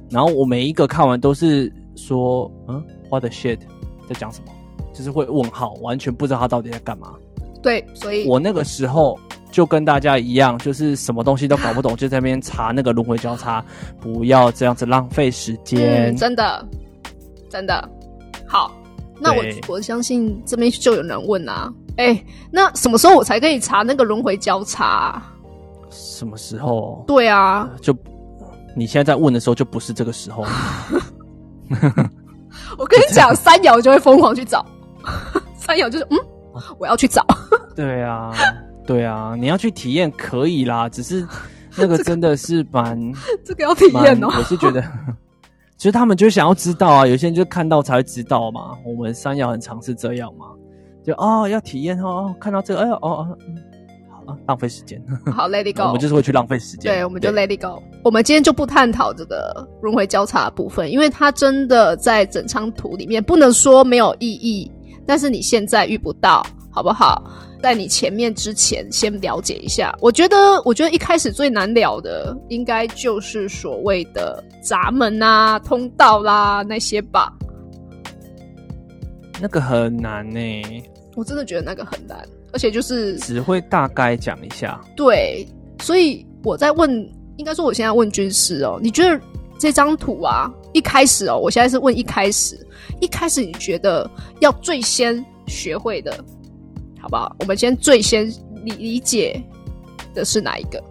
[0.10, 3.60] 然后我每一个看完都是说，嗯，what the shit，
[4.08, 4.52] 在讲什么？
[4.94, 7.14] 就是会问号，完全不知道他到底在干嘛。
[7.62, 9.18] 对，所以我那个时候
[9.52, 13.64] 就跟大家一样，就是什么东西都搞不懂，就在那边查那个轮回交叉，
[14.02, 16.12] 不要这样子浪费时间。
[16.12, 16.68] 嗯，真的，
[17.50, 17.88] 真的
[18.48, 18.72] 好。
[19.22, 25.34] 那我我相信这边就有人问啊，哎、那什么时候我才可以查那个轮回交叉啊、
[25.90, 27.04] 什么时候？
[27.06, 27.94] 对啊，就
[28.76, 30.46] 你现在在问的时候，就不是这个时候。
[32.78, 34.66] 我跟你讲， 三爻就会疯狂去找，
[35.58, 36.18] 三爻就是嗯，
[36.78, 37.26] 我要去找。
[37.76, 38.32] 对啊，
[38.86, 41.28] 对啊，你要去体验可以啦，只是
[41.76, 42.98] 那个真的是蛮
[43.44, 44.28] 这个要体蛮，验哦。
[44.30, 44.82] 我是觉得，
[45.80, 48.78] 其实他们就想要知道啊，有些人就看到才会知道嘛。
[48.86, 50.48] 我们山药很常是这样嘛，
[51.06, 53.56] 就哦要体验哦，哦看到这个，哎呦哦哦，嗯
[54.10, 55.02] 好啊，浪费时间，
[55.34, 56.02] 好，Let it go 我们。
[56.02, 56.92] 就是会去浪费时间。
[56.94, 57.82] 对，我们就 Let it go。
[58.04, 64.70] 我们今天就不探讨这个轮回交叉的部分，因为它真的在整张图里面不能说没有意义，
[65.06, 67.24] 但是你现在遇不到，好不好？
[67.62, 69.94] 在你前面之前，先了解一下。
[70.00, 77.34] 我觉得，我觉得一开始最难了的，应该就是所谓的闸门啊、通道啦、那些吧。
[79.42, 80.40] 那个很难呢、
[81.16, 84.80] 我真的觉得那个很难，而且就是只会大概讲一下。
[84.96, 85.48] 对，
[85.82, 86.90] 所以我在问，
[87.38, 89.20] 应该说我现在问军师哦，你觉得
[89.58, 92.58] 这张图啊，一开始哦，我现在是问一开始，
[93.02, 96.24] 一开始你觉得要最先学会的，
[97.10, 97.36] 好不好？
[97.40, 98.28] 我们先最先
[98.64, 99.42] 理理解
[100.14, 100.82] 的是哪一个？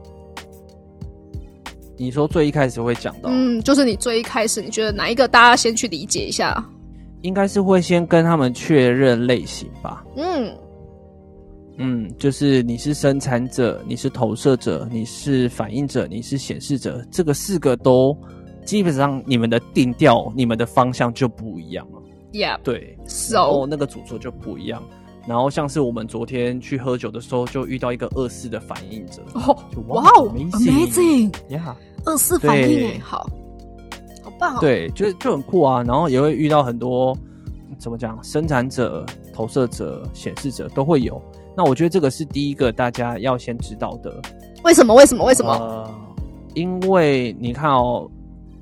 [1.96, 6.64] 你说最一开始会讲到，嗯，就是你最一开始你觉得哪一个，大家先去理解一下。
[7.22, 10.04] 应该是会先跟他们确认类型吧。
[10.16, 10.56] 嗯，
[11.76, 18.16] 嗯，就是你是生产者，你是投射者，你是反应者，你是显示者，这个四个都
[18.64, 22.00] 基本上你们的定调、你们的方向就不一样了。
[22.32, 24.80] Yeah，对，so 那个主轴就不一样。
[25.28, 33.28] 然后像是我们昨天去喝酒的时候，就遇到一个二四的反应者，哦，就哇哦 amazing，amazing，呀二四反应对哎，好，
[34.24, 34.58] 好棒哦。
[34.60, 35.82] 对，就是就很酷啊。
[35.82, 37.14] 然后也会遇到很多
[37.78, 41.20] 怎么讲，生产者、投射者、显示者都会有。
[41.54, 44.14] 那我觉得这个是第一个大家要先知道的。
[44.64, 44.94] 为什么？
[44.94, 45.24] 为什么？
[45.24, 45.52] 为什么？
[45.52, 45.94] 呃，
[46.54, 48.10] 因为你看哦，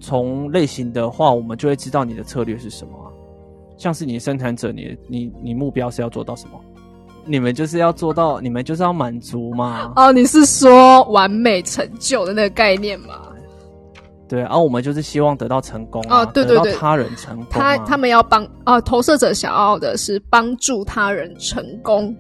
[0.00, 3.07] 从类型的话，我们就会知道你的策略是什么啊、
[3.76, 6.60] 像是你生产者，你你你目标是要做到什么？
[7.28, 9.92] 你们就是要做到，你们就是要满足吗。
[9.96, 13.14] 哦，你是说完美成就的那个概念吗？
[14.28, 17.76] 对，然、后我们就是希望得到成功啊，哦对对对他人成功、啊。
[17.76, 22.14] 他他们要帮啊，投射者想要的是帮助他人成功。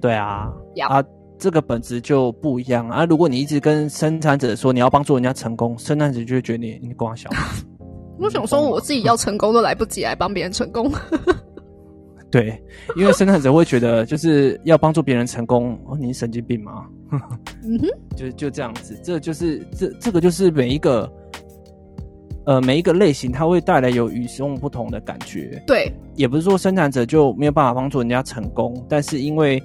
[0.00, 0.50] 对啊，
[0.88, 1.02] 啊，
[1.38, 3.04] 这个本质就不一样啊。
[3.04, 7.30] 如果你一直跟生产者说你要帮助人家成功，生产者就会觉得你你光小。
[8.18, 10.90] 我想说，我自己要成功都来不及，来帮别人成功。
[12.30, 12.62] 对，
[12.94, 16.84] 因为生产者会觉得就是要帮助别人成功，哦，你是神经病吗？
[17.10, 21.10] 嗯哼， 就就这样子，这就是这这个就是每一个
[22.44, 25.62] 呃每一个类型，它会带来有与众不同的感觉。
[25.66, 29.62] 对，也不是说生产者就没有办法帮助人家成功，但是因为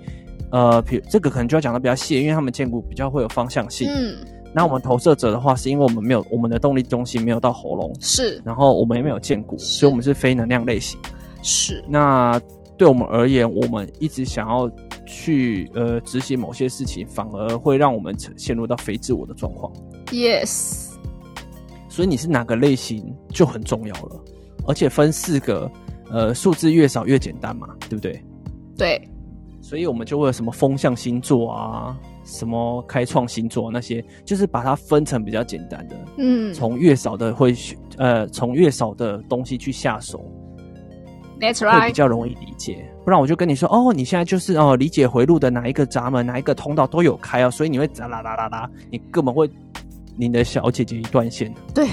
[0.51, 3.89] 呃，比这个可能就要讲的比较细，因为他们建股比较会有方向性。
[3.89, 4.15] 嗯，
[4.53, 10.99] 那我们投射者的话，是因为我们没有我们的动力中心没有到喉咙，是然后我们也没有见骨，所以我们是非能量类型。
[11.41, 12.39] 是，那
[12.77, 14.69] 对我们而言，我们一直想要
[15.05, 19.71] 去呃执行某些事情，反而会让我们陷入到非自我的状况。
[20.07, 20.91] yes，
[21.89, 24.23] 所以你是哪个类型就很重要了，
[24.67, 25.69] 而且分四个，
[26.09, 28.23] 呃，数字越少越简单嘛，对不对？
[28.77, 29.09] 对，
[29.61, 40.19] 所以我们就会有什么风象星座啊，什么开创星座那些，就是把它分成比较简单的，嗯从越少的会去呃从越少的东西去下手
[41.39, 42.86] ，，that's 会比 right，较容易理解。
[43.03, 49.49] 不然我就跟你说，哦，你现在就是哦理解回路的哪一个闸门、哪一个通道都有开哦，所以你会啦啦啦啦啦，你根本会
[50.15, 51.53] 你的小姐姐一断线。
[51.75, 51.86] 对，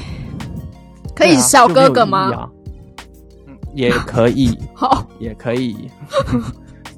[1.17, 2.33] 可以小哥哥吗？
[2.33, 2.51] 啊？
[3.49, 5.91] 嗯，也可以， 好，也可以，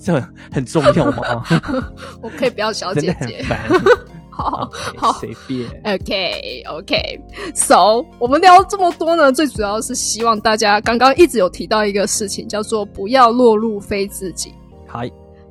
[0.03, 1.45] 这很重要吗？
[2.21, 3.43] 我可以不要小姐姐。
[3.45, 3.59] 烦。
[4.35, 5.69] 好好随便。
[5.85, 14.55] OK OK，So 我们聊这么多呢，最主要是希望大家刚刚一直有提到一个事情，叫做不要落入非自己。
[14.88, 15.07] 嗨，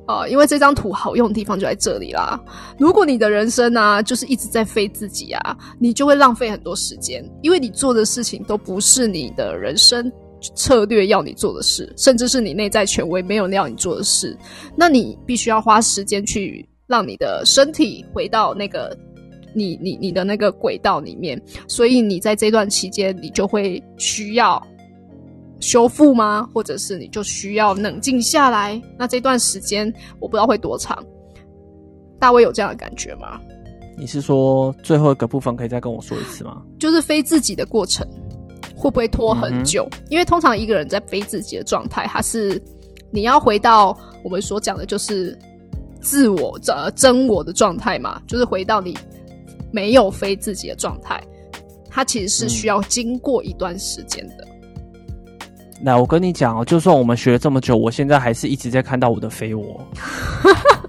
[0.08, 2.38] 哦，因为这张图好用的地方就在这里啦。
[2.76, 10.10] 如果你的人生啊，就是一直在非自己啊，你就会浪费很多时间，因为你做的事情都不是你的人生
[10.54, 14.36] 策略要你做的事，甚至是你内在权威没有要你做的事。
[14.76, 18.96] 那你必须要花时间去让你的身体回到那个
[19.54, 24.60] 你你你的那个轨道里面，所以你在这段期间，你就会需要
[25.60, 26.48] 修复吗？
[26.52, 28.80] 或者是你就需要冷静下来？
[28.98, 30.98] 那这段时间我不知道会多长。
[32.18, 33.40] 大卫有这样的感觉吗？
[33.98, 36.62] 你是说最后一个部分可以再跟我说一次吗？
[36.78, 38.06] 就是非自己的过程
[38.82, 39.88] 会不会拖很久？
[40.10, 42.60] 因为通常一个人在非自己的状态，他是
[43.12, 45.38] 你要回到我们所讲的，就是
[46.00, 48.98] 自我呃真我的状态嘛，就是回到你
[49.70, 51.22] 没有非自己的状态，
[51.88, 54.48] 它其实是需要经过一段时间的。
[55.80, 59.80] 那我跟你讲哦，就算我们学了这么久，我现在还是一直在看到我的非我，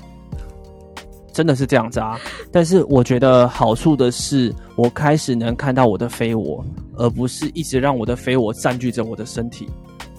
[1.34, 2.18] 真的是这样子啊。
[2.52, 6.64] 但是我觉得好处的是，我开始能看到我的非我，
[6.96, 9.68] 而不是一直让我的非我占据着我的身体，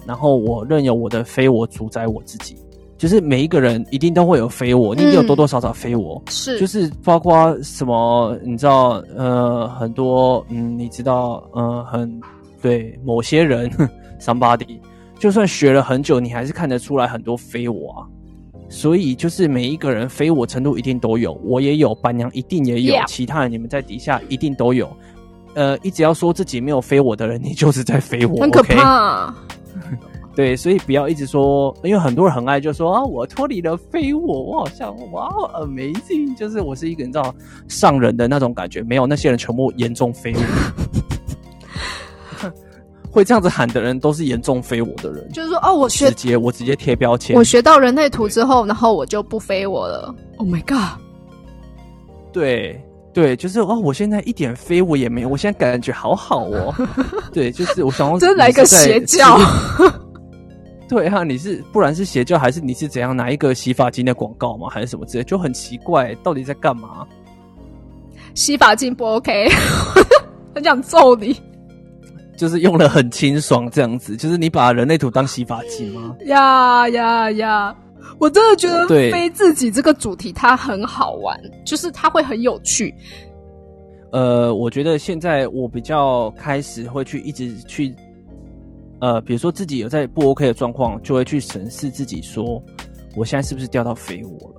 [0.05, 2.55] 然后我任由我的非我主宰我自己。
[2.97, 6.21] 就是每一个人一定都会有非我，你一定有多多少少非我。
[6.29, 12.21] 是，就是包括什么，你知道，呃，很多，嗯，你知道，呃，很
[12.61, 13.69] 对某些人
[14.17, 14.79] ，somebody，
[15.19, 18.07] 就算学了很久，你还是看得出来很多非我啊。
[18.67, 24.89] 所以就是每一个人非我程度一定都有，我也有，板娘一定也有其他人你们在底下一定都有。
[25.53, 28.61] 呃，一直要说自己没有非我的人，你就是在非我，很可？
[28.63, 29.33] 怕。
[30.35, 35.29] 对，所以不要一直说，因为很多人很爱就说啊，我脱离了非我，我好像哇
[35.61, 37.33] ，amazing，就是我是一个你知道
[37.69, 41.04] 上人的那种感觉，没有那些人全部严重非我。
[43.15, 47.41] 会这样子喊的人都是严重非我的人，就是说，哦，我学直接我直接贴标签我。
[47.41, 50.13] 学到人类图之后，然后我就不非我了。
[50.35, 50.99] Oh my god！
[52.33, 52.77] 对
[53.13, 56.75] 对，就是哦，我现在一点非我也没有，我现在感觉好好哦。
[57.31, 59.39] 对，就是我想要真来个邪教。
[60.89, 64.67] 对啊，你是 不然是邪教，还是你是怎样拿一个洗发精的广告吗？
[64.69, 67.07] 还是什么之类，就很奇怪，到底在干嘛？
[68.33, 69.47] 洗发精不 OK，
[70.53, 71.41] 很想揍你
[72.37, 76.15] 就是用的很清爽这样子，就是你把人类图当洗发剂吗？
[76.25, 77.75] 呀呀呀！
[78.19, 82.93] 我真的觉得对非自己这个主题它很好玩，就是它会很有趣。
[84.11, 87.93] 呃，我觉得现在我比较开始会去一直去，
[88.99, 92.61] 呃，比如说自己有在不 OK 的状况，就会去审视自己说，
[93.15, 94.54] 我现在是不是掉到肥我了？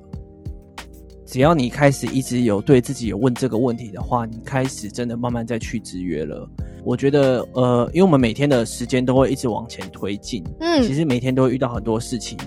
[1.26, 6.48] 只要你开始一直有对自己有问这个问题的话，你开始真的慢慢在去制约了。
[6.84, 12.38] 我觉得，呃，因为我们每天的时间都会一直往前推进，嗯其实每天都会遇到很多事情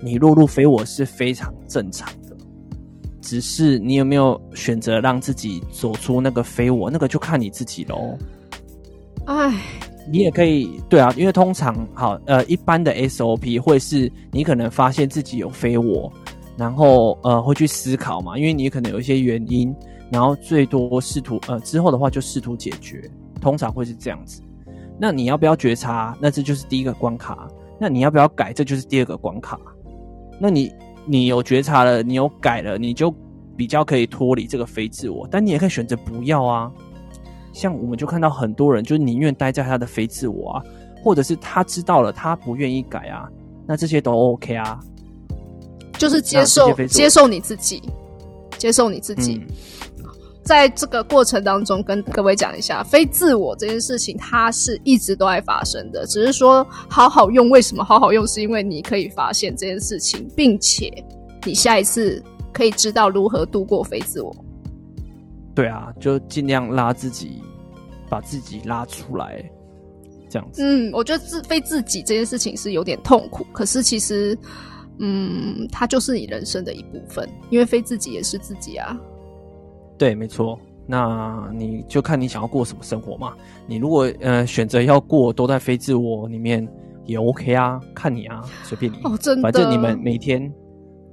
[0.00, 2.36] 你落入非我是非常正常的，
[3.22, 8.18] 只是你有没有选择让自己走出那个非我，那个就看你自己喽。
[9.24, 9.50] 唉，
[10.12, 16.12] 你也可以对啊，因为通常好呃一般的 SOP 会是你可能发现自己有非我，
[16.56, 19.74] 然后呃会去思考嘛，因为你可能有一些原因，
[20.10, 24.42] 然后最多试图呃之后的话就试图解决，通常会是这样子。
[24.98, 26.16] 那你要不要觉察？
[26.20, 27.46] 那这就是第一个关卡。
[27.78, 28.52] 那你要不要改？
[28.54, 29.60] 这就是第二个关卡。
[30.40, 30.72] 那你
[31.04, 33.14] 你有觉察了，你有改了，你就
[33.54, 35.28] 比较可以脱离这个非自我。
[35.30, 36.72] 但你也可以选择不要啊。
[37.52, 40.62] 像我们就看到很多人，就宁愿待在他的非自我啊，
[41.02, 43.28] 或者是他知道了，他不愿意改啊。
[43.66, 44.80] 那这些都 OK 啊，
[45.98, 47.82] 就是接受接受你自己，
[48.58, 49.40] 接受你自己。
[50.42, 56.06] 在这个过程当中，跟各位讲一下，非自我这件事情，它是一直都在发生的。
[56.06, 58.24] 只是说好好用，为什么好好用？
[58.28, 60.88] 是因为你可以发现这件事情，并且
[61.44, 62.22] 你下一次
[62.52, 64.32] 可以知道如何度过非自我。
[65.52, 67.42] 对啊，就尽量拉自己，
[68.08, 69.44] 把自己拉出来，
[70.30, 70.62] 这样子。
[70.62, 74.38] 嗯，我觉得自非自己这件事情是有点痛苦，可是其实，
[74.98, 78.98] 嗯，它就是你人生的一部分，因为非自己也是自己啊。
[79.98, 80.58] 对，没错。
[80.86, 83.34] 那你就看你想要过什么生活嘛。
[83.66, 86.66] 你如果呃选择要过都在非自我里面
[87.04, 88.96] 也 OK 啊，看你啊，随便你。
[89.02, 89.42] 哦，真的。
[89.42, 90.52] 反正你们每天，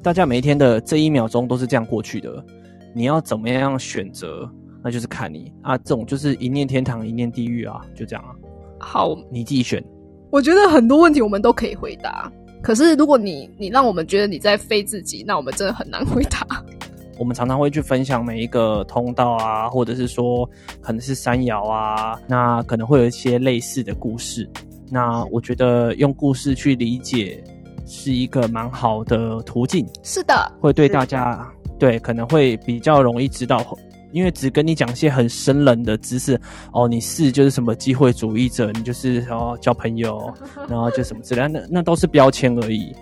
[0.02, 2.46] 大家每一天的这一秒钟都是这样过去的。
[2.94, 4.48] 你要怎么样选择，
[4.84, 5.76] 那就是看你啊。
[5.80, 8.36] 这种就是一念天堂，一念地狱啊，就这样啊。
[8.80, 9.84] 好，你自己选。
[10.30, 12.32] 我觉得很多问题我们都可以回答，
[12.64, 16.48] 可是如果你你让我们觉得你在飞自己，那我们真的很难回答。
[17.20, 20.50] 我们常常会去分享每一个通道啊，或者是说
[20.82, 24.50] 可能是山摇啊，那可能会有一些类似的故事。
[24.90, 27.44] 那我觉得用故事去理解
[27.86, 29.86] 是一个蛮好的途径。
[30.02, 31.48] 是的，会对大家
[31.78, 33.78] 对可能会比较容易知道，
[34.14, 36.40] 因为只跟你讲一些很生冷的知识
[36.72, 40.32] 哦，你是就是什么机会主义者，你就是哦交朋友，
[40.70, 42.96] 然后就什么之类，那那都是标签而已。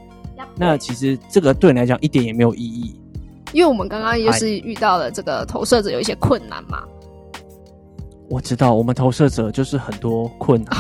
[0.55, 2.95] 那其实这个对你来讲一点也没有意义。
[3.53, 6.83] 因为我们刚刚也是遇到了这个投射者有一些困难嘛，
[8.29, 10.73] 我知道我们投射者就是很多困难，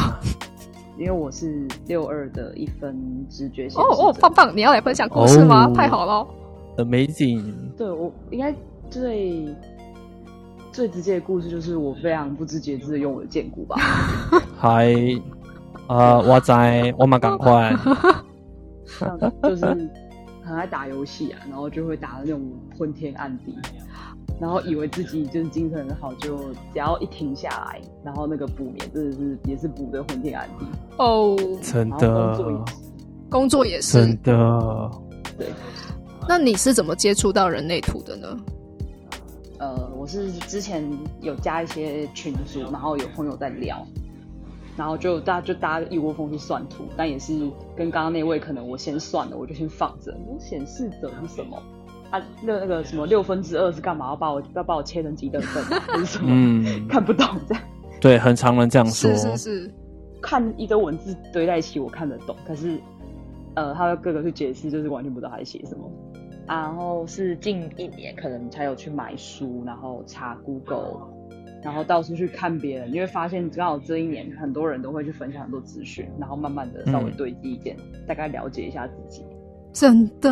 [0.97, 2.95] 因为我是六二的一分
[3.29, 4.55] 直觉哦哦，棒棒！
[4.55, 5.69] 你要来分享故事吗？
[5.75, 6.25] 太好了
[6.77, 7.43] ，Amazing！
[7.77, 8.55] 对我应该
[8.89, 9.45] 最
[10.71, 13.75] 最直接的故事就是我非常不知节制的用我的剑骨吧。
[14.57, 14.93] 嗨，
[15.87, 17.73] 啊，我在，我们赶快，
[19.43, 19.89] 就是。
[20.43, 22.41] 很爱打游戏啊，然后就会打的那种
[22.77, 23.55] 昏天暗地，
[24.39, 30.65] 然后以为自己就是精神很好，就只要一停下来，然后那个补眠真的是也是补的昏天暗地
[30.97, 32.57] 哦，真的，工作也，
[33.29, 34.91] 工作也是真的，
[35.37, 35.47] 对。
[36.27, 38.35] 那你是怎么接触到人类图的呢？
[40.01, 40.83] 呃，我是之前
[41.21, 43.85] 有加一些群组，然后有朋友在聊。
[44.77, 47.33] 然后就大家就大家一窝蜂去算图，但也是
[47.75, 50.15] 跟刚刚那位可能我先算了，我就先放着。
[50.39, 51.61] 显示者是什么？
[52.09, 54.07] 啊，那那个什么六分之二是干嘛？
[54.07, 55.63] 要把我要把我切成几等份？
[55.81, 56.29] 还是什么？
[56.31, 57.63] 嗯， 看不懂这样。
[58.01, 59.13] 对，很常人这样说。
[59.13, 59.73] 是是是，
[60.21, 62.35] 看一堆文字堆在一起，我看得懂。
[62.47, 62.79] 可是，
[63.55, 65.83] 呃，他的哥哥去解释，就是完全不知道他在写什么。
[66.53, 71.07] 然后是近一年可能才有去买书，然后查 Google。
[71.63, 77.77] 然后到处去看别人，你会发现刚好这一年很多人都会去分享很多资讯，然后慢慢的稍微堆积一点，
[78.07, 79.23] 大概了解一下自己。
[79.71, 80.29] 真的，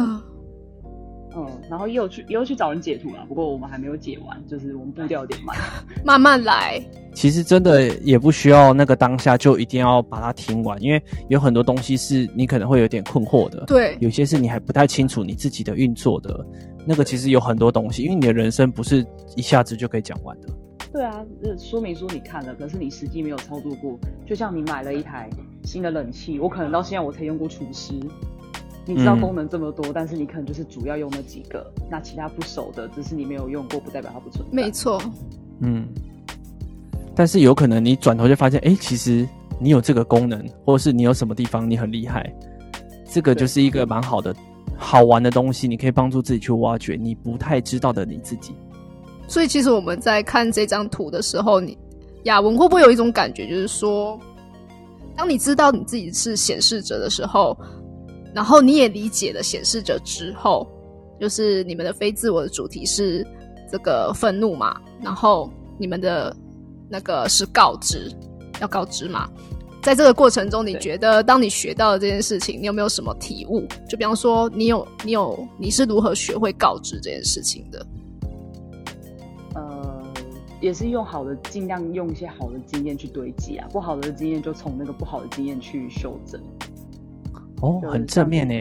[1.36, 5.56] 嗯，然后又去又去找人解图了，不过我们还没有解完，就是我们步调有点慢，
[6.04, 6.82] 慢慢来。
[7.14, 16.46] 其实真的也不需要那个当下就一定要把它听完，因为有很多东西是你可能会有点困惑的，对，有些是你还不太清楚你自己的运作的，
[16.86, 19.06] 那个其实有很多东西，因为你的人生不是
[19.36, 20.48] 一下子就可以讲完的。
[20.92, 21.24] 对啊，
[21.60, 24.00] 说明书你看了，可是你实际没有操作过。
[24.26, 25.30] 就像你买了一台
[25.64, 27.94] 新的冷气，我可能到现在我才用过除湿。
[28.90, 34.50] 你知道功能这么多，但是你可能就是主要用那几个，那其他不熟的，只是你没有用过，不代表它不存在。
[34.52, 35.00] 没错，
[35.60, 35.88] 嗯。
[37.16, 39.28] 但是有可能你转头就发现，哎，其实
[39.60, 42.34] 你有这个功能，或者是你有什么地方你很厉害，
[43.12, 44.36] 这个就是一个蛮好的、
[44.76, 48.56] 好玩的东西，你可以帮助自己去挖掘你不太知道的你自己。
[49.28, 51.78] 所以，其实我们在看这张图的时候，你
[52.24, 54.20] 雅文会不会有一种感觉，就是说，
[55.16, 57.56] 当你知道你自己是显示者的时候，
[58.34, 60.68] 然后你也理解了显示者之后，
[61.20, 63.26] 就是你们的非自我的主题是
[63.72, 64.80] 这个愤怒嘛？
[65.02, 66.36] 然后你们的
[66.90, 68.12] 那个是告知，
[68.62, 69.30] 要告知嘛？
[69.82, 73.66] 在这个过程中，你觉得当你学到了这件事情，你有没有什么体悟？
[73.88, 77.88] 就比方说，你有你有你是如何学会告知这件事情的？
[79.56, 80.04] 呃
[80.60, 86.42] 也是用好的，尽量用一些好的经验去堆积啊，不好的经验就从那个不好的经验去修正。
[87.62, 88.54] 哦，很正面呢。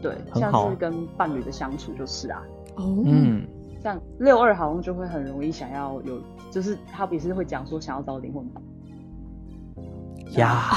[0.00, 2.42] 对，像是跟伴侣的相处就是啊。
[2.76, 3.02] 哦。
[3.04, 3.46] 嗯。
[3.82, 6.20] 像六二好像就会很容易想要有，
[6.50, 8.62] 就是他也是会讲说想要找灵魂伴。
[10.36, 10.70] 呀。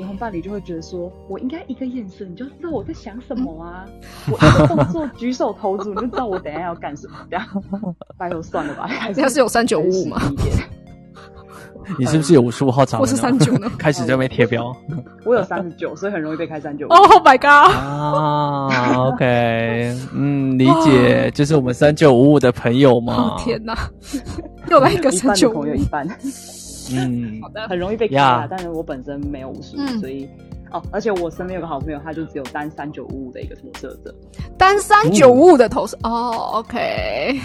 [0.00, 3.86] 然后伴侣就会觉得说，我应该一个眼神你就知道我在想什么啊，
[4.26, 7.46] 我一个动作举手投足你就知道我等一下要干什么，这样，
[8.16, 10.18] 拜托算了吧，还那是有三九五五吗？
[11.98, 13.02] 你是不是有五十五号闸门？
[13.02, 13.70] 我是三九呢。
[13.78, 14.74] 开始就没贴标。
[15.24, 16.86] 我有三十九，所以很容易被开三九。
[16.92, 17.74] Oh my god！
[17.74, 23.36] 啊，OK，嗯，理解，就是我们三九五五的朋友嘛。
[23.38, 23.76] 天哪，
[24.68, 26.06] 又来一个三九五，有一般。
[26.92, 30.28] 嗯，好的，很容易被卡，但是我本身没有五十五，所以
[30.72, 34.14] 哦，而且我身边有个好朋友，他就只有单三九五五的一个投射者，
[34.58, 35.96] 单三九五五的投射。
[36.02, 37.40] 哦，OK，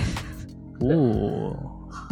[0.82, 1.56] 哦。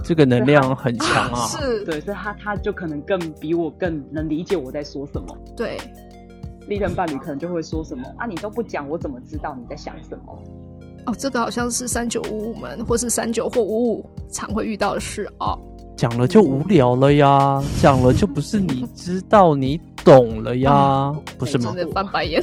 [0.05, 1.47] 这个能量很强啊！
[1.49, 5.35] 是对，所以他他就可能更比我更能理解我在说什么。
[5.57, 5.77] 对，
[6.67, 10.37] 历任伴侣可能就会说什么啊，你都不讲，我怎么知道你在想什么？
[11.07, 15.59] 哦，这个好像是三九五五们或是三九或五五常会遇到的事哦。
[15.97, 21.73] 讲了就无聊了呀，讲了就不是你知道你懂了呀，不是吗？
[21.93, 22.41] 翻白眼。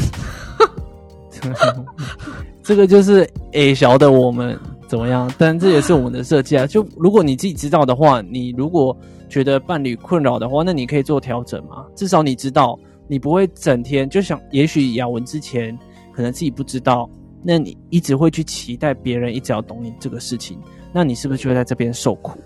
[2.62, 4.58] 这个就是 A 小的我们。
[4.92, 5.32] 怎么样？
[5.38, 6.66] 但这也是我们的设计啊。
[6.66, 8.94] 就如果你自己知道的话，你如果
[9.26, 11.86] 觉得伴侣困扰的话，那你可以做调整嘛。
[11.96, 12.78] 至少你知道，
[13.08, 14.38] 你不会整天就想。
[14.50, 15.74] 也许雅文之前
[16.12, 17.08] 可能自己不知道，
[17.42, 20.58] 那你一直会去期待别人一直要懂你这个事情，
[20.92, 22.38] 那你是不是就会在这边受苦？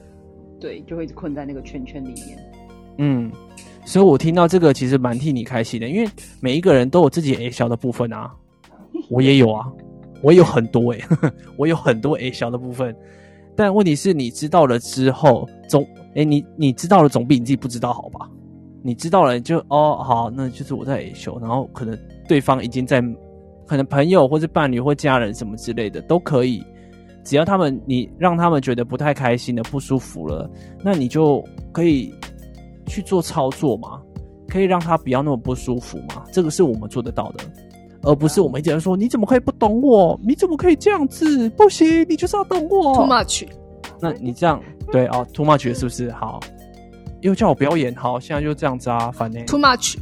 [0.61, 2.39] 对，就会困在那个圈圈里面。
[2.99, 3.29] 嗯，
[3.85, 8.33] 所以我听到这个其实蛮替你开心的，因为每一个人都有自己 A 小的部分啊，
[9.11, 9.67] 我也有啊。
[10.27, 11.01] 我有很多诶，
[11.57, 12.93] 我有很多 A 小的部分，
[13.55, 18.29] 但问题是你知道了之后，总诶，你你知道了总比你自己不知道好吧？
[18.83, 21.97] 你知道了就哦好，那就是我在 A 修，然后可能
[22.27, 23.01] 对方已经在，
[23.69, 26.61] 可能朋友或者伴侣或家人什么之类的都可以，
[27.23, 30.51] 只要他们你让他们觉得不太开心的不舒服了，
[30.83, 32.13] 那你就可以
[32.85, 34.03] 去做操作嘛，
[34.49, 37.45] 可以让他不要那么不舒服嘛，这个是我们做得到的。
[38.07, 40.19] 而不是我们一直在说你怎么可以不懂我？
[40.23, 41.51] 你怎么可以这样子？
[41.51, 42.95] 不行，你就是要懂我。
[42.95, 43.47] Too much。
[44.01, 46.11] 那你这样对哦，Too much 是不是？
[46.13, 46.41] 好，
[47.23, 49.97] 又叫我表演，好，现在就这样子啊，反正 Too much。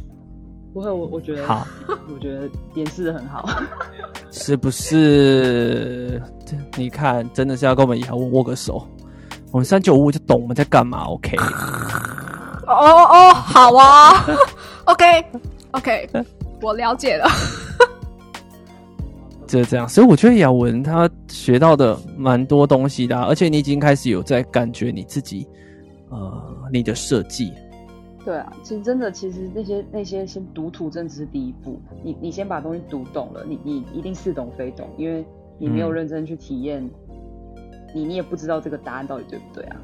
[0.73, 1.65] 不会，我我觉得好，
[2.13, 3.47] 我觉得演示的很好，
[4.31, 6.21] 是不是？
[6.77, 8.85] 你看，真的是要跟我们以后握个手，
[9.51, 11.37] 我们三九五就懂我们在干嘛？OK。
[12.67, 14.25] 哦哦，好啊，
[14.85, 15.25] OK
[15.71, 16.09] OK，
[16.61, 17.25] 我了解了。
[19.47, 25.47] 就是这样，所以我觉得雅文他学到的蛮多东西的，而且你已经开始有在感觉你自己，
[26.09, 27.51] 呃，你的设计。
[28.23, 31.79] 对啊，其实真的，其实那些那些先读图，真的是第一步。
[32.03, 35.23] 你你先把东西读懂了，你你一定似懂非懂，因为
[35.59, 36.83] 你没有认真去体验，
[37.93, 39.77] 你你也不知道这个答案到底对不对啊。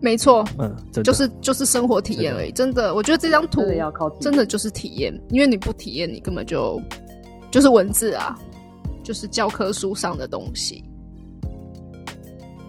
[0.00, 0.74] 没错，嗯，
[1.04, 2.50] 就是就是生活体验而已。
[2.50, 6.80] 真的，我觉得这张图要靠真的就是体验，因为你不体验，你根本就。
[7.54, 8.36] 就是文字啊，
[9.04, 10.84] 就是教科书上的东西。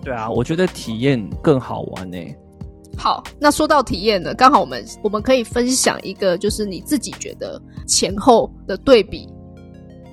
[0.03, 2.19] 对啊，我觉得体验更好玩呢。
[2.95, 9.27] 好，那说到体验呢，刚好我们我们可以分享一个，就是你自己觉得前后的对比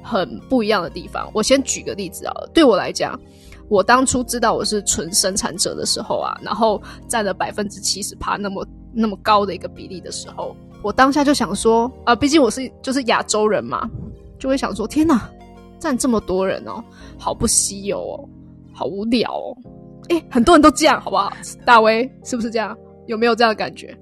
[0.03, 1.31] 很不一样的地方。
[1.35, 3.21] 我先举个例子啊，对我来讲，
[3.69, 13.87] 我当初知道我是纯生产者的时候啊，然后占了百分之七十趴那么那么高的一个比例的时候，我当下就想说啊，毕竟我是就是亚洲人嘛。
[14.43, 15.31] 就会想说：天哪，
[15.79, 16.83] 站这么多人哦，
[17.17, 18.29] 好不稀有哦，
[18.75, 19.57] 好无聊哦。
[20.09, 21.33] 哎，很多人都这样，好不好？
[21.65, 22.77] 大威是不是这样？
[23.07, 23.97] 有没有这样的感觉？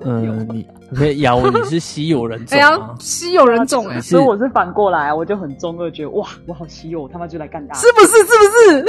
[0.00, 8.16] 嗯，你没有，你是稀有人种啊，稀有人种哎，所以我是反过来，我就很中二，觉得哇，我好稀有，他妈就来干大，是不是？
[8.16, 8.44] 是不
[8.80, 8.84] 是？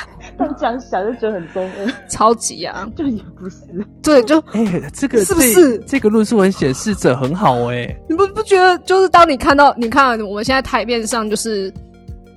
[0.38, 3.56] 但这样想就觉得很中二， 超级啊， 就也不是，
[4.02, 8.78] 对，就哎，这个是不是这个论述很显示者很好哎，你不不觉得？
[8.80, 11.72] 就是当你看到，你看我们现在台面上就是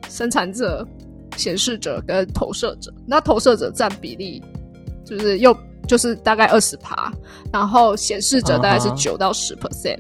[0.09, 0.87] 生产者、
[1.35, 4.43] 显示者跟投射者，那投射者占比例
[5.05, 5.55] 就是又。
[5.87, 7.09] 就是大概二十趴，
[7.49, 9.97] 然后显示者大概是九到十 percent，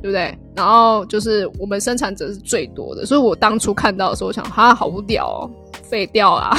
[0.00, 0.34] 对不对？
[0.56, 5.50] 然后就是我们生产者是最多的，所以我当初看到的时候，我想哈好无聊哦，
[5.90, 6.56] 废掉啊，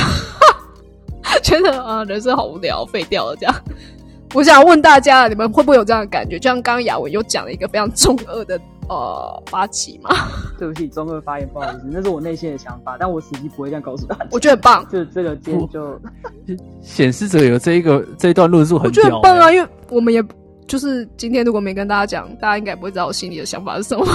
[1.41, 3.55] 觉得啊人生好无聊，废掉了这样。
[4.35, 6.37] 我想问大家，你们会不会有这样的感觉？
[6.37, 8.59] 就像刚刚雅文又讲了一个非常中二的。
[8.89, 10.09] 呃，发起嘛？
[10.59, 14.27] 对不起，中二发言，不好意思，那是我内心的想法，但我实际不会这样告诉大家。
[14.31, 15.97] 我觉得很棒，就这个天就
[16.81, 20.21] 显示者有这一个这一段论述，我觉得很棒啊，因为我们也
[20.67, 24.05] 就是今天如果没跟大家讲，大家应该不会知道我心里的想法是什么。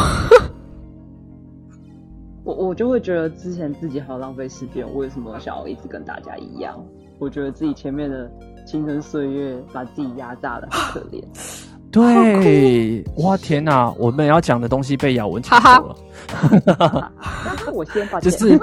[2.47, 6.80] 我我就会觉得之前自己好浪费时间，为什么想要一直跟大家一样？
[7.18, 8.30] 我觉得自己前面的
[8.64, 11.20] 青春岁月把自己压榨的很可怜。
[11.90, 13.90] 对，哇天哪！
[13.99, 15.97] 我们要讲的东西被咬文抢走了。
[17.64, 18.59] 那我先把 就是，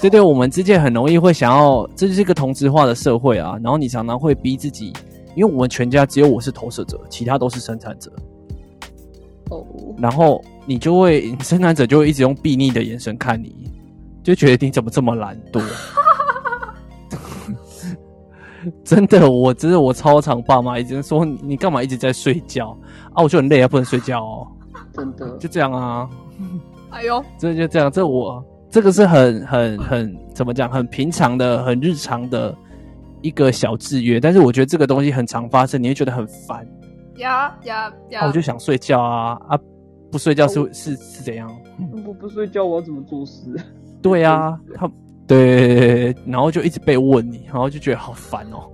[0.00, 3.58] 对对，我们之间很容易会想要，这就是一个同质化的社会啊。
[3.62, 4.92] 然后你常常会逼自己，
[5.36, 8.10] 因为我们全家只有我是投射者，其他都是生产者。
[9.50, 9.64] 哦，
[9.98, 13.72] 然后你就会，生产者就会一直用避睨的眼神看你，
[14.22, 15.62] 就觉得你怎么这么懒惰。
[18.84, 22.76] 真的，我真的我超常爸妈一直说你你干嘛一直在睡觉
[23.14, 23.22] 啊？
[23.22, 24.46] 我就很累啊，不能睡觉哦，
[24.92, 26.06] 真的就这样啊。
[26.90, 32.54] 哎呦，真的就这样，这我这个是很很很怎么讲，很平常的、很日常的
[33.22, 34.20] 一个小制约。
[34.20, 36.66] 但是我觉得这个东西很常发生，你会觉得很烦。
[37.16, 38.26] 呀呀啊，呀！
[38.26, 39.58] 我就想睡觉啊啊，
[40.10, 41.50] 不睡觉是是是怎样？
[42.06, 43.54] 我不睡觉，我要怎么做事？
[44.00, 44.90] 对啊， 他
[45.26, 48.70] 对，然后就一直被问你，然后就觉得好烦哦。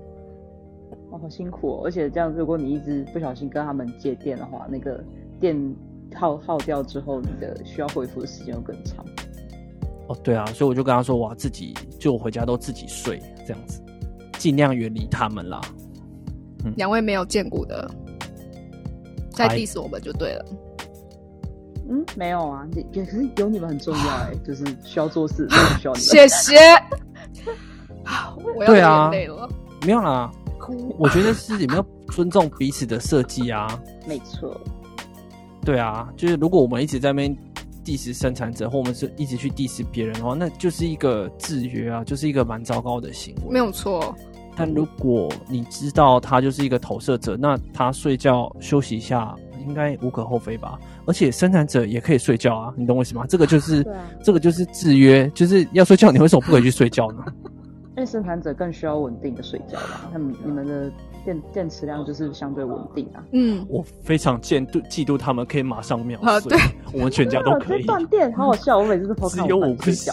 [1.11, 1.83] 哦，好辛苦哦！
[1.85, 5.03] 而且这样，如果你一直不小心跟他们借电的话，那个
[5.41, 5.57] 电
[6.15, 9.05] 耗耗掉之后，你的需要恢复的时间又更长。
[10.07, 13.83] 哦，对啊，所以我就跟他说，我要自己就我回家都自己睡，这样子，
[14.39, 15.61] 尽量远离他们啦。
[16.77, 17.91] 两位没有见过的，
[19.31, 20.45] 在嗨 diss 我们就对了。
[21.89, 26.01] 嗯，没有啊，也可是有你们很重要哎，就是需要做事，真的需要你们。
[26.01, 26.57] 谢谢。
[28.05, 29.49] 啊我要流对啊眼泪了，
[29.87, 30.31] 没有啦，
[30.99, 33.67] 我觉得是你们要尊重彼此的设计啊。
[34.07, 34.61] 没错，
[35.65, 37.37] 对啊，就是如果我们一直在那边
[37.83, 43.51] diss 生产者，或我们是一直去 diss 别人的话，那就是一个制约啊，就是一个蛮糟糕的行为。
[43.51, 44.15] 没有错，
[44.55, 49.35] 但如果你知道他就是一个投射者，那他睡觉休息一下
[49.67, 50.79] 应该无可厚非吧？
[51.07, 53.25] 而且生产者也可以睡觉啊，你懂我意思吗？
[53.29, 53.87] 这个就是、
[54.23, 57.25] 这个就是制约，就是要睡觉，你为什么不可以去睡觉呢？
[57.97, 60.91] 因为生产者更需要稳定的睡觉吧，他们你们的
[61.25, 63.23] 电电池量就是相对稳定啊。
[63.31, 66.59] 嗯，我非常嫉妒嫉妒他们可以马上秒睡，啊对
[66.93, 68.79] 我们全家都可以 断电，好好笑！
[68.79, 70.13] 我每次都偷只有我不行。。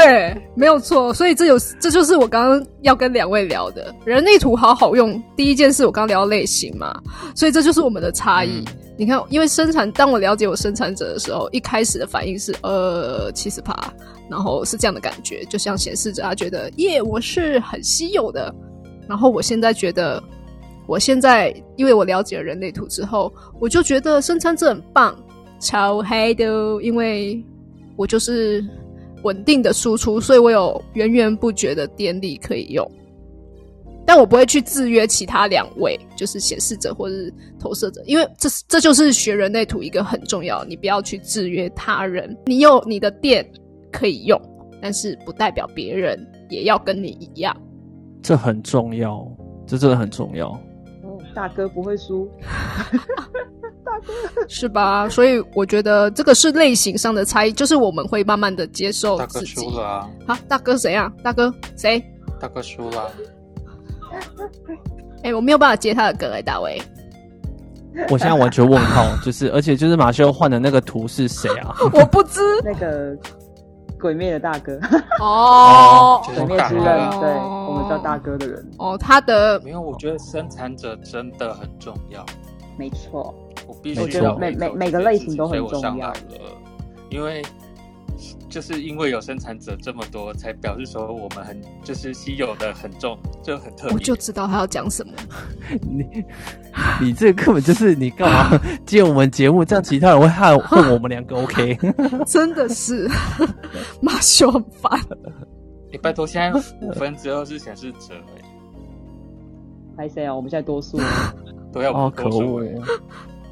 [0.00, 1.12] 对，没有错。
[1.12, 5.20] 所以这有这就是我刚刚要跟两位聊的，人类图好好用。
[5.34, 6.94] 第一件事我刚聊到类型嘛，
[7.34, 8.62] 所以这就是我们的差异。
[8.64, 8.64] 嗯
[8.98, 13.92] 你看，因为生产，当我了解我生产者的时候，一开始的反应是呃七十趴，
[14.30, 18.54] 然后是这样的感觉，就像显示着他觉得耶，我是很稀有的。
[19.06, 20.22] 然后我现在觉得，
[20.86, 23.30] 我现在因为我了解了人类图之后，
[23.60, 25.14] 我就觉得生产者很棒，
[25.60, 26.44] 超嗨的，
[26.80, 27.38] 因为
[27.96, 28.64] 我就是
[29.26, 32.88] 稳定的输出，所以我有源源不绝的电力可以用。
[34.06, 42.36] 但我不会去制约其他两位，就是显示者或是投射者，因为这是这就是学人类图一个很重要，你不要去制约他人。
[42.46, 43.44] 你有你的电
[43.90, 44.40] 可以用，
[44.80, 46.16] 但是不代表别人
[46.48, 47.56] 也要跟你一样。
[48.22, 49.28] 这很重要，
[49.66, 50.56] 这真的很重要。
[51.36, 52.28] 哦，大哥不会输，
[54.48, 55.06] 是吧？
[55.08, 59.54] 所以我觉得这个是类型上的差异，就是我们会慢慢的接受大自己。
[59.54, 61.12] 哥输了啊，好，大哥谁啊？
[61.22, 62.02] 大哥谁？
[62.40, 63.10] 大哥输了啊，
[65.24, 66.80] 哎、我没有办法接他的歌哎、大卫。
[68.10, 71.74] 我现在完全问号，就是而且就是马修换的那个图是谁啊？
[71.92, 73.16] 我不知那个
[74.06, 74.78] 鬼灭的大哥，
[75.20, 77.28] 哦就 鬼灭之是刃，哦对
[77.68, 82.24] 我们叫大哥的人，哦，他的没有，我觉得生产者真的很重要，
[82.78, 83.34] 没错。
[83.66, 86.12] 我必须我觉得每每每个类型都很重要。
[87.10, 87.42] 因为
[88.56, 93.92] 就是因为有生产者这么多，才表示说我们很就是稀有的很重，就很特别。
[93.92, 95.12] 我就知道他要讲什么。
[95.82, 96.24] 你
[96.98, 99.62] 你这个根本就是你干嘛接我们节目？
[99.62, 101.36] 这样其他人会害恨我们两个。
[101.44, 101.78] OK，
[102.24, 103.06] 真的是
[104.00, 104.98] 马修很烦。
[105.92, 108.42] 你拜托，现在五分之二是显示者、欸，
[109.98, 110.34] 拍谁啊？
[110.34, 110.98] 我们现在多数，
[111.74, 112.74] 都要哦，可多数、恶欸，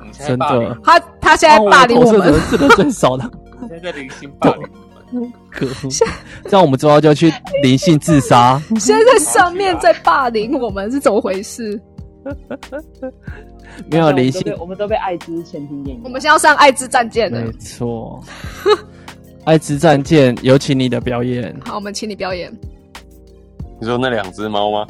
[0.01, 3.31] 我们现在真霸凌的，他他现在霸凌我们是的最少的，
[3.61, 4.67] 现在在零星霸凌。
[5.51, 5.91] 可恶！
[6.45, 8.61] 这样我们之后就要去灵性自杀。
[8.79, 11.81] 现在在上面在霸凌我们是怎么回事？
[13.91, 17.53] 没有灵性我们都被，我们都被艾滋前庭演我们先要上爱之战舰了没。
[17.55, 18.23] 错。
[19.45, 21.55] 爱之战舰，有请你的表演。
[21.65, 22.51] 好，我们请你表演。
[23.81, 24.87] 你说那两只猫吗？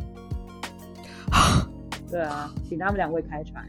[2.10, 3.64] 对啊，请他们两位开船。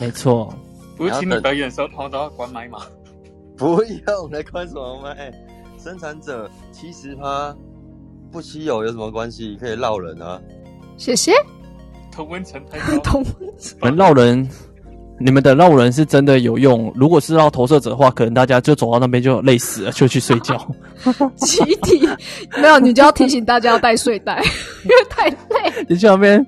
[0.00, 0.52] 没错，
[0.96, 2.78] 不是请你表演的时候，通常都要关麦吗？
[3.56, 5.32] 不用，来关什么麦？
[5.82, 7.54] 生产者七十趴，
[8.30, 9.56] 不稀有有什么关系？
[9.60, 10.40] 可以绕人啊！
[10.96, 11.32] 谢谢。
[12.10, 13.24] 同温层太高， 同
[13.80, 14.46] 能绕人，
[15.18, 16.92] 你们的绕人是真的有用。
[16.94, 20.56] 如果是绕投射者的话，可能大家就走到那边就累死了，就去睡觉。
[21.36, 22.06] 集体
[22.60, 24.42] 没有，你就要提醒大家要带睡袋，
[24.84, 25.86] 因 为太累。
[25.88, 26.46] 你去那边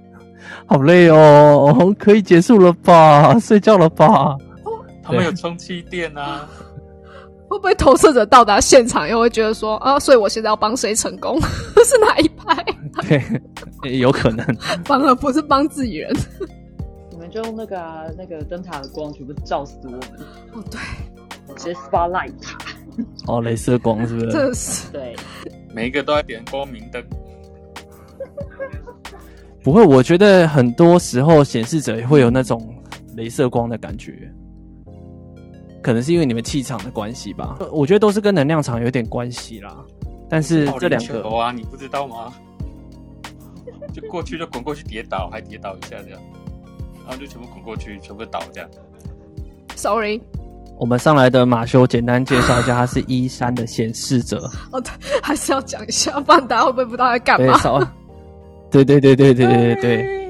[0.66, 3.38] 好累哦，可以结束了吧？
[3.40, 4.36] 睡觉了吧？
[5.02, 6.48] 他们有充气垫啊，
[7.54, 11.40] 会不会投射者到达现场又会觉得说啊，所以我现在要帮谁成功？
[11.84, 12.64] 是哪一派？
[13.82, 14.44] 对，有可能，
[14.84, 16.12] 反而不是帮自己人。
[17.10, 20.00] 你们就用那个啊，那个灯塔的光全部照死我们，
[20.52, 20.80] 哦，对，
[21.56, 22.58] 直接 spotlight 塔。
[23.26, 24.36] 哦，镭射光是不真是？
[24.48, 25.16] 的是对，
[25.72, 27.02] 每一个都要点光明灯。
[29.62, 32.74] 不会，我觉得很多时候显示者也会有那种
[33.16, 34.30] 镭射光的感觉，
[35.84, 37.58] 可能是因为你们气场的关系吧。
[37.70, 39.76] 我觉得都是跟能量场有点关系啦。
[40.30, 42.32] 但是这两个球啊，你不知道吗？
[43.92, 46.20] 就过去就滚过去跌倒，还跌倒一下这样，
[47.06, 48.68] 然后就全部滚过去，全部倒这样。
[49.76, 50.20] ，sorry，
[50.78, 54.90] 我们上来的马修简单介绍一下，他是一三的显示者， 哦，对，
[55.22, 57.58] 还是要讲一下，不然大家会不会不知道在干对，嘛？
[57.58, 57.78] 稍，
[58.70, 60.23] 对对对对对对对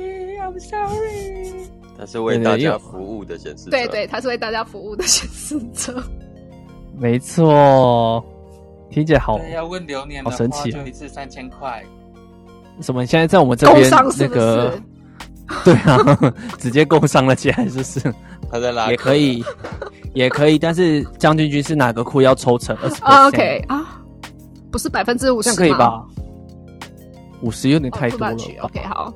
[2.07, 3.71] 是为大家服务的显示者。
[3.71, 6.03] 对对，他是为大家服务的显示者。
[6.97, 8.25] 没错，
[8.91, 11.83] 听起来好，要问流年，好神奇一次三千块。
[12.81, 13.05] 什么？
[13.07, 14.79] 现在在我们这边那个？，
[15.65, 15.99] 对啊，
[16.59, 18.15] 直接工商了起来，是不是？
[18.51, 19.45] 他在拉也可以，
[20.15, 24.01] 也可以，但是将军军是哪个库要抽成二十啊，OK 啊，
[24.71, 25.79] 不是百分之五十，这样可以？
[25.79, 26.05] 吧？
[27.43, 29.13] 五十有点哦太多了吧 OK，好，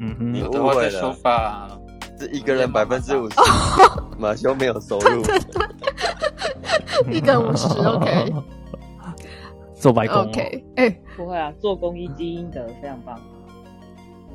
[0.00, 1.77] 嗯你哼，的话再说吧。
[2.18, 3.36] 是一个人百分之五十，
[4.18, 5.22] 马修没有收入，
[7.10, 8.34] 一个五十， OK。
[9.74, 13.16] 做白工哦 OK，哎，不会啊，做公益积阴德非常棒。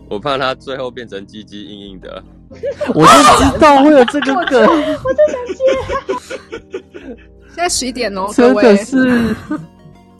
[0.09, 2.23] 我怕他最后变成唧唧硬硬的。
[2.93, 4.61] 我就知道会有这个梗，
[5.03, 7.17] 我就想接
[7.47, 9.36] 现在十一点哦，各真的位，是，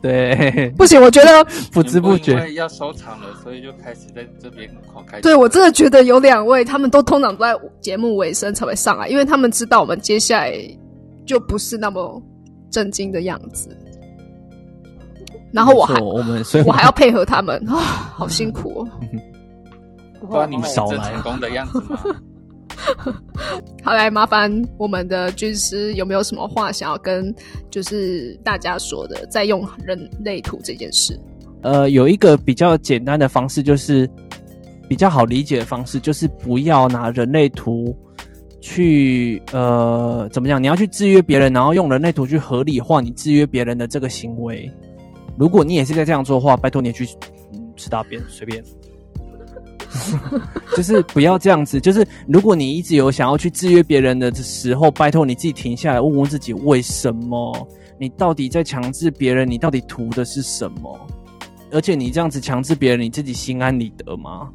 [0.04, 1.42] 对，不行，我觉得，
[1.72, 5.18] 不知不因觉，要收场了，所以就开始在这边狂开。
[5.22, 10.52] 对我真的觉得有两位，他们都通常都在节目尾声才会上来，因为他们知道我们接下来
[11.24, 12.22] 就不是那么
[12.70, 13.74] 震惊的样子，
[15.54, 18.88] 然后我还我们所以我还要配合他们啊，好辛苦哦。
[20.28, 21.98] 不然你们真成功的样子吗？
[23.82, 27.34] 好，来麻烦我们的军师有没有什么话想要跟
[27.70, 31.18] 就是大家说的，在用人类图这件事？
[31.62, 34.08] 呃，有一个比较简单的方式，就是
[34.88, 37.96] 比较好理解的方式，就是不要拿人类图
[38.60, 40.62] 去呃怎么讲？
[40.62, 44.70] 你要去制约别人，然后用人类图去合理化你制约别人的这个行为。
[45.38, 47.06] 如果你也是在这样做的话，拜托你去、
[47.76, 48.62] 吃大便，随便。
[50.76, 51.80] 就是不要这样子。
[51.80, 57.68] 就是如果你一直有想要去制约别人的时候，拜托你自己停下来，问问自己为什么？
[57.98, 59.48] 你到底在强制别人？
[59.48, 60.98] 你到底图的是什么？
[61.70, 64.48] 而且你这样子强制别人，你自己心安理得吗？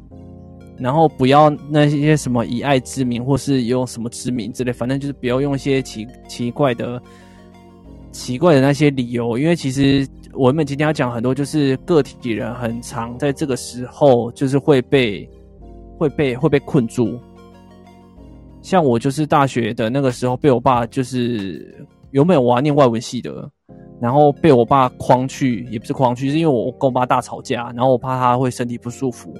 [0.78, 7.00] 然后不要那些什么以爱之名，或是用什么之名之类，反正就是不要用一些奇奇怪的、
[8.12, 9.38] 奇怪的那些理由。
[9.38, 15.28] 因为其实我们今天要讲很多，就是个体人很常在这个时候就是会被
[15.98, 17.18] 会被会被困住。
[18.62, 23.50] 像我就是大学的那个时候被我爸就是原本我要念外文系的，
[24.00, 29.32] 然后被我爸诓去，也不是诓去，是因为我跟我爸大吵架，然后我怕他会身体不舒服，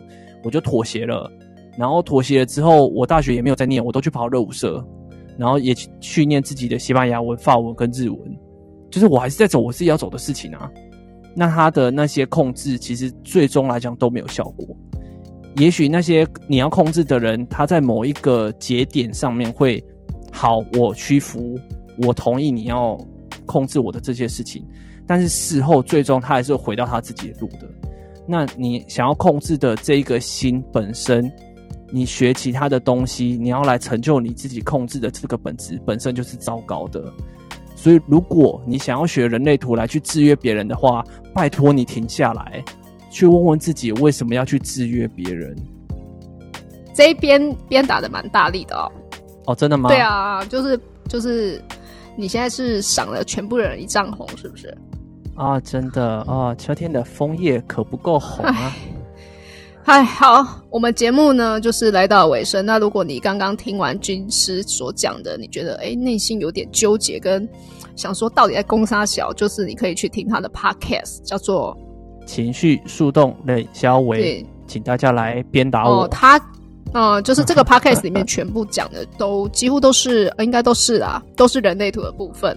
[0.43, 1.31] 我就妥协了。
[1.79, 4.85] 然后妥协了之后，我大学也没有再念，我都去跑热舞社，
[5.39, 8.19] 然后也去念自己的西班牙文、法文跟日文，
[8.91, 10.71] 就是我还是在走我自己要走的事情啊。
[11.35, 14.67] 那他的那些控制，其实最终来讲都没有效果。
[15.57, 19.83] 也许那些你要控制的人，他在某一个节点上面会
[20.33, 21.59] 好，我屈服，
[22.03, 22.99] 我同意你要
[23.47, 24.65] 控制我的这些事情，
[25.07, 27.69] 但是事后最终他还是回到他自己的路的。
[28.27, 31.31] 那你想要控制的这一个心本身，
[31.93, 37.13] 你学其他的东西，你要来成就你自己控制的这个本质，本身就是糟糕的。
[37.83, 41.03] 所以，如果你想要学人类图来去制约别人的话，
[41.33, 42.63] 拜托你停下来，
[43.11, 45.57] 去问问自己为什么要去制约别人。
[46.93, 48.93] 这一边边打的蛮大力的哦。
[49.47, 49.89] 哦，真的吗？
[49.89, 50.79] 对，啊，就是
[51.09, 51.59] 就是，
[52.17, 54.77] 你现在是赏了全部人一丈红，是不是？
[55.35, 58.77] 啊，真的啊，秋天的枫叶可不够红啊。
[59.91, 62.65] 哎，好，我们节目呢就是来到尾声。
[62.65, 67.47] 那如果你刚刚听完军师所讲的，你觉得哎内心有点纠结，跟
[67.97, 71.77] 想说到底在攻杀小，就是你可以去听他的 podcast，叫做
[72.25, 76.05] 情绪速动冷消为对，请大家来鞭打我。
[76.05, 76.41] 哦，他
[76.93, 82.57] 呃就是这个 podcast 里面全部讲的都几乎都是，呃应该都是啊，都是人类图的部分。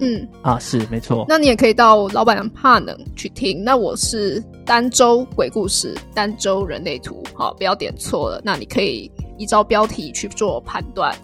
[0.00, 1.24] 嗯， 啊，是没错。
[1.28, 3.62] 那你也可以到老板娘怕冷去听。
[3.62, 8.40] 那我是儋州鬼故事，儋州人类图，好，不要点错了。
[8.44, 11.14] 那你可以依照标题去做判断。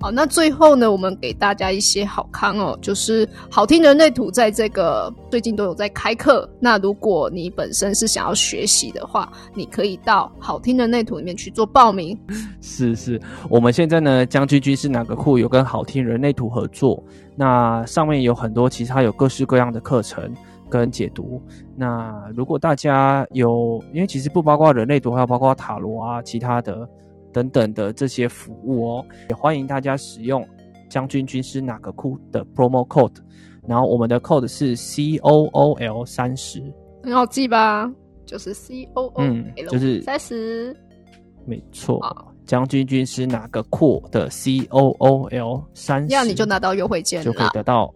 [0.00, 6.48] 好，那最后呢，我们给大家一些好康哦，就是好听人类图在这个最近都有在开课。
[6.60, 12.16] 那如果你本身是想要学习的话，你可以到好听人类图里面去做报名。
[12.60, 13.20] 是是，
[13.50, 17.02] 我们现在呢，将军军是哪个库有跟好听人类图合作，
[17.34, 20.32] 那上面有很多其他有各式各样的课程
[20.68, 21.42] 跟解读。
[21.76, 26.88] 那如果大家有，因为其实不包括人类读，还有包括塔罗啊，其他的。
[27.30, 30.44] 等等的这些服务哦，也欢迎大家使用
[30.88, 33.14] 将军军师哪个库的 promo code，
[33.66, 36.60] 然后我们的 code 是 C O O L 三十，
[37.04, 37.88] 很好记吧？
[38.24, 40.74] 就是 C O O 嗯，就是三十，
[41.44, 42.00] 没错。
[42.46, 47.94] 将军军师哪个库的 C O O L 三十，这样你就拿到优惠券就可以得到。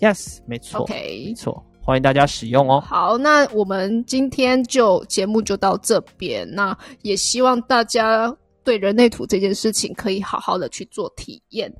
[0.00, 1.64] Yes，没错，OK，没错。
[1.84, 2.80] 欢迎大家使用哦。
[2.80, 6.48] 好，那我们今天就节目就到这边。
[6.50, 11.70] 那也希望大家对人类图这件事情可以好好的去做体验。